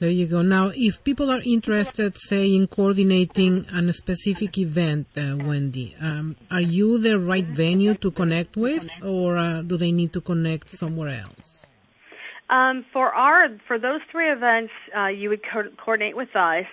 There 0.01 0.11
you 0.11 0.27
go. 0.27 0.43
Now, 0.43 0.73
if 0.75 1.05
people 1.05 1.31
are 1.31 1.41
interested, 1.45 2.19
say, 2.19 2.53
in 2.53 2.67
coordinating 2.67 3.65
a 3.73 3.93
specific 3.93 4.59
event, 4.59 5.07
uh, 5.17 5.39
Wendie, 5.39 5.95
um, 6.03 6.37
are 6.51 6.61
you 6.61 6.99
the 6.99 7.21
right 7.21 7.47
venue 7.47 7.95
to 7.95 8.11
connect 8.11 8.57
with, 8.57 8.91
or 9.05 9.37
uh, 9.37 9.63
do 9.63 9.77
they 9.77 9.93
need 9.93 10.13
to 10.15 10.21
connect 10.21 10.71
somewhere 10.71 11.21
else? 11.23 11.71
Um, 12.51 12.85
for 12.93 13.15
our 13.15 13.49
for 13.67 13.79
those 13.79 14.01
three 14.11 14.31
events, 14.31 14.73
uh, 14.97 15.07
you 15.07 15.29
would 15.31 15.43
co- 15.43 15.71
coordinate 15.83 16.17
with 16.17 16.35
us. 16.37 16.67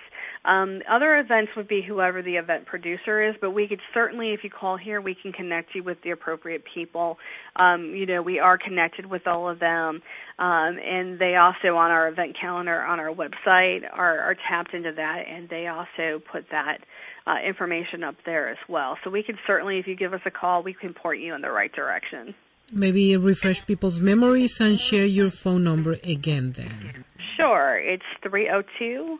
Um, 0.44 0.82
other 0.88 1.18
events 1.18 1.52
would 1.56 1.68
be 1.68 1.82
whoever 1.82 2.20
the 2.20 2.36
event 2.36 2.66
producer 2.66 3.22
is, 3.22 3.36
but 3.40 3.52
we 3.52 3.68
could 3.68 3.80
certainly, 3.94 4.32
if 4.32 4.42
you 4.42 4.50
call 4.50 4.76
here, 4.76 5.00
we 5.00 5.14
can 5.14 5.32
connect 5.32 5.74
you 5.74 5.84
with 5.84 6.02
the 6.02 6.10
appropriate 6.10 6.64
people. 6.74 7.18
Um, 7.54 7.94
you 7.94 8.06
know, 8.06 8.22
we 8.22 8.40
are 8.40 8.58
connected 8.58 9.06
with 9.06 9.28
all 9.28 9.48
of 9.48 9.60
them, 9.60 10.02
um, 10.40 10.78
and 10.78 11.18
they 11.18 11.36
also 11.36 11.76
on 11.76 11.92
our 11.92 12.08
event 12.08 12.36
calendar 12.40 12.82
on 12.82 12.98
our 12.98 13.14
website 13.14 13.82
are, 13.92 14.18
are 14.18 14.36
tapped 14.48 14.74
into 14.74 14.92
that, 14.92 15.26
and 15.28 15.48
they 15.48 15.68
also 15.68 16.20
put 16.30 16.50
that 16.50 16.78
uh, 17.26 17.36
information 17.46 18.02
up 18.02 18.16
there 18.26 18.48
as 18.48 18.58
well. 18.68 18.98
So 19.04 19.10
we 19.10 19.22
can 19.22 19.38
certainly, 19.46 19.78
if 19.78 19.86
you 19.86 19.94
give 19.94 20.12
us 20.12 20.22
a 20.26 20.30
call, 20.32 20.64
we 20.64 20.74
can 20.74 20.92
point 20.92 21.20
you 21.20 21.34
in 21.34 21.42
the 21.42 21.52
right 21.52 21.72
direction. 21.72 22.34
Maybe 22.72 23.16
refresh 23.16 23.64
people's 23.64 24.00
memories 24.00 24.60
and 24.60 24.80
share 24.80 25.06
your 25.06 25.30
phone 25.30 25.62
number 25.62 25.98
again 26.02 26.52
then. 26.52 27.04
Sure. 27.36 27.78
It's 27.78 28.02
302 28.22 29.18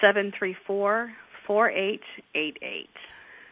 734 0.00 1.12
4888. 1.46 2.88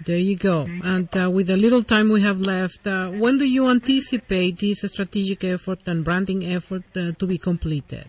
There 0.06 0.16
you 0.16 0.36
go. 0.36 0.68
And 0.84 1.08
uh, 1.16 1.30
with 1.30 1.48
the 1.48 1.56
little 1.56 1.82
time 1.82 2.08
we 2.10 2.22
have 2.22 2.40
left, 2.40 2.86
uh, 2.86 3.10
when 3.10 3.38
do 3.38 3.44
you 3.44 3.68
anticipate 3.68 4.58
this 4.58 4.82
strategic 4.82 5.42
effort 5.42 5.80
and 5.86 6.04
branding 6.04 6.44
effort 6.44 6.84
uh, 6.96 7.12
to 7.18 7.26
be 7.26 7.38
completed? 7.38 8.08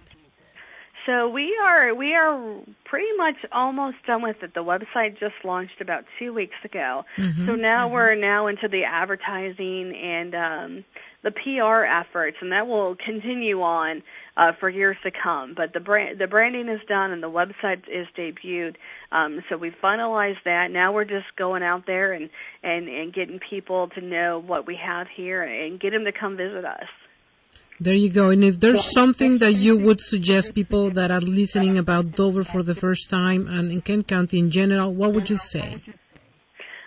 So 1.06 1.28
we 1.28 1.58
are 1.64 1.96
we 1.96 2.14
are 2.14 2.62
pretty 2.86 3.12
much 3.18 3.38
almost 3.52 3.98
done 4.06 4.22
with 4.22 4.44
it. 4.44 4.54
The 4.54 4.64
website 4.64 5.20
just 5.20 5.34
launched 5.44 5.82
about 5.82 6.04
two 6.20 6.34
weeks 6.34 6.58
ago. 6.64 7.04
Mm-hmm, 7.18 7.48
so 7.48 7.56
now 7.56 7.86
mm-hmm. 7.86 7.96
we're 7.96 8.16
now 8.16 8.46
into 8.46 8.68
the 8.68 8.84
advertising 8.84 9.96
and 9.96 10.36
um, 10.36 10.86
the 11.22 11.32
PR 11.32 11.84
efforts, 11.84 12.38
and 12.42 12.52
that 12.52 12.68
will 12.68 12.96
continue 12.96 13.62
on 13.62 14.04
uh, 14.38 14.54
for 14.54 14.70
years 14.70 14.98
to 15.04 15.12
come. 15.12 15.54
But 15.54 15.74
the 15.74 15.80
brand 15.80 16.20
the 16.20 16.28
branding 16.28 16.70
is 16.70 16.80
done 16.88 17.12
and 17.12 17.22
the 17.22 17.30
website 17.30 17.88
is 17.90 18.08
debuted. 18.18 18.76
Um, 19.12 19.44
so 19.50 19.58
we 19.58 19.72
finalized 19.72 20.44
that. 20.46 20.72
Now 20.72 20.94
we're 20.94 21.06
just 21.06 21.36
going 21.36 21.64
out 21.64 21.86
there 21.86 22.14
and 22.14 22.30
and 22.64 22.88
and 22.88 23.14
getting 23.14 23.40
people 23.40 23.90
to 23.90 24.02
know 24.02 24.40
what 24.40 24.66
we 24.66 24.78
have 24.78 25.08
here 25.08 25.44
and 25.44 25.80
get 25.80 25.92
them 25.92 26.06
to 26.06 26.12
come 26.12 26.38
visit 26.38 26.64
us. 26.64 26.88
There 27.82 27.94
you 27.94 28.10
go. 28.10 28.30
And 28.30 28.44
if 28.44 28.60
there's 28.60 28.92
something 28.92 29.38
that 29.38 29.54
you 29.54 29.78
would 29.78 30.02
suggest 30.02 30.54
people 30.54 30.92
that 30.92 31.12
are 31.12 31.22
listening 31.22 31.78
about 31.78 32.12
Dover 32.12 32.44
for 32.44 32.62
the 32.62 32.76
first 32.76 33.10
time 33.10 33.48
and 33.48 33.72
in 33.72 33.82
Kent 33.82 34.08
County 34.08 34.40
in 34.40 34.52
general, 34.52 34.94
what 34.94 35.14
would 35.14 35.30
you 35.30 35.38
say? 35.38 35.82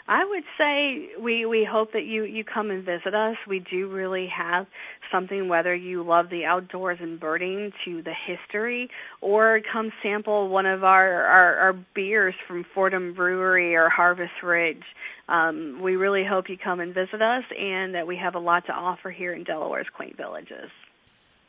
I 0.08 0.24
would 0.24 0.44
say 0.58 1.10
we 1.18 1.46
we 1.46 1.64
hope 1.64 1.92
that 1.92 2.04
you 2.04 2.24
you 2.24 2.44
come 2.44 2.70
and 2.70 2.84
visit 2.84 3.14
us. 3.14 3.36
We 3.46 3.60
do 3.60 3.88
really 3.88 4.26
have 4.26 4.66
something 5.10 5.48
whether 5.48 5.74
you 5.74 6.02
love 6.02 6.28
the 6.28 6.44
outdoors 6.44 6.98
and 7.00 7.20
birding 7.20 7.72
to 7.84 8.02
the 8.02 8.12
history 8.12 8.90
or 9.20 9.60
come 9.60 9.92
sample 10.02 10.48
one 10.48 10.66
of 10.66 10.82
our 10.82 11.22
our, 11.24 11.56
our 11.56 11.72
beers 11.72 12.34
from 12.46 12.64
Fordham 12.64 13.14
Brewery 13.14 13.76
or 13.76 13.88
Harvest 13.88 14.42
Ridge. 14.42 14.84
Um, 15.28 15.80
we 15.80 15.96
really 15.96 16.24
hope 16.24 16.48
you 16.48 16.58
come 16.58 16.80
and 16.80 16.92
visit 16.92 17.22
us 17.22 17.44
and 17.56 17.94
that 17.94 18.06
we 18.06 18.16
have 18.16 18.34
a 18.34 18.40
lot 18.40 18.66
to 18.66 18.72
offer 18.72 19.10
here 19.10 19.32
in 19.32 19.44
Delaware's 19.44 19.88
quaint 19.88 20.16
villages. 20.16 20.70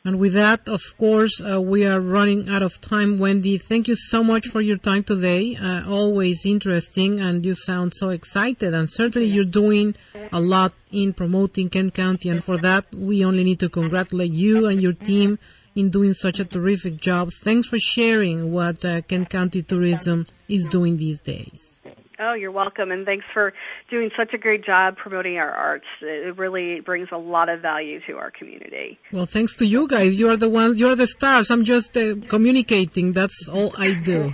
And 0.06 0.18
with 0.18 0.34
that, 0.34 0.68
of 0.68 0.82
course, 0.98 1.40
uh, 1.40 1.62
we 1.62 1.86
are 1.86 1.98
running 1.98 2.50
out 2.50 2.62
of 2.62 2.78
time. 2.82 3.18
Wendie, 3.18 3.58
thank 3.58 3.88
you 3.88 3.96
so 3.96 4.22
much 4.22 4.48
for 4.48 4.60
your 4.60 4.76
time 4.76 5.02
today. 5.02 5.56
Uh, 5.56 5.88
always 5.88 6.44
interesting, 6.44 7.20
and 7.20 7.42
you 7.42 7.54
sound 7.54 7.94
so 7.94 8.10
excited. 8.10 8.74
And 8.74 8.90
certainly, 8.90 9.28
you're 9.28 9.46
doing 9.46 9.94
a 10.30 10.40
lot 10.40 10.74
in 10.92 11.14
promoting 11.14 11.70
Kent 11.70 11.94
County, 11.94 12.28
and 12.28 12.44
for 12.44 12.58
that, 12.58 12.84
we 12.94 13.24
only 13.24 13.44
need 13.44 13.60
to 13.60 13.70
congratulate 13.70 14.32
you 14.32 14.66
and 14.66 14.82
your 14.82 14.92
team 14.92 15.38
in 15.74 15.88
doing 15.88 16.12
such 16.12 16.38
a 16.38 16.44
terrific 16.44 16.98
job. 16.98 17.30
Thanks 17.42 17.68
for 17.68 17.78
sharing 17.78 18.52
what 18.52 18.84
uh, 18.84 19.00
Kent 19.00 19.30
County 19.30 19.62
Tourism 19.62 20.26
is 20.50 20.66
doing 20.66 20.98
these 20.98 21.20
days. 21.20 21.80
Oh, 22.18 22.34
you're 22.34 22.52
welcome, 22.52 22.92
and 22.92 23.04
thanks 23.04 23.24
for 23.32 23.52
doing 23.90 24.10
such 24.16 24.34
a 24.34 24.38
great 24.38 24.64
job 24.64 24.96
promoting 24.96 25.36
our 25.38 25.50
arts. 25.50 25.86
It 26.00 26.36
really 26.38 26.80
brings 26.80 27.08
a 27.10 27.16
lot 27.16 27.48
of 27.48 27.60
value 27.60 28.00
to 28.06 28.18
our 28.18 28.30
community. 28.30 28.98
Well, 29.10 29.26
thanks 29.26 29.56
to 29.56 29.66
you 29.66 29.88
guys. 29.88 30.18
You 30.18 30.30
are 30.30 30.36
the 30.36 30.48
ones. 30.48 30.78
You 30.78 30.90
are 30.90 30.94
the 30.94 31.08
stars. 31.08 31.50
I'm 31.50 31.64
just 31.64 31.96
uh, 31.96 32.14
communicating. 32.28 33.12
That's 33.12 33.48
all 33.48 33.72
I 33.76 33.94
do. 33.94 34.32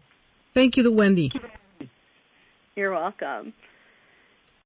Thank 0.54 0.76
you, 0.76 0.84
to 0.84 0.90
Wendie. 0.90 1.32
You're 2.76 2.92
welcome. 2.92 3.52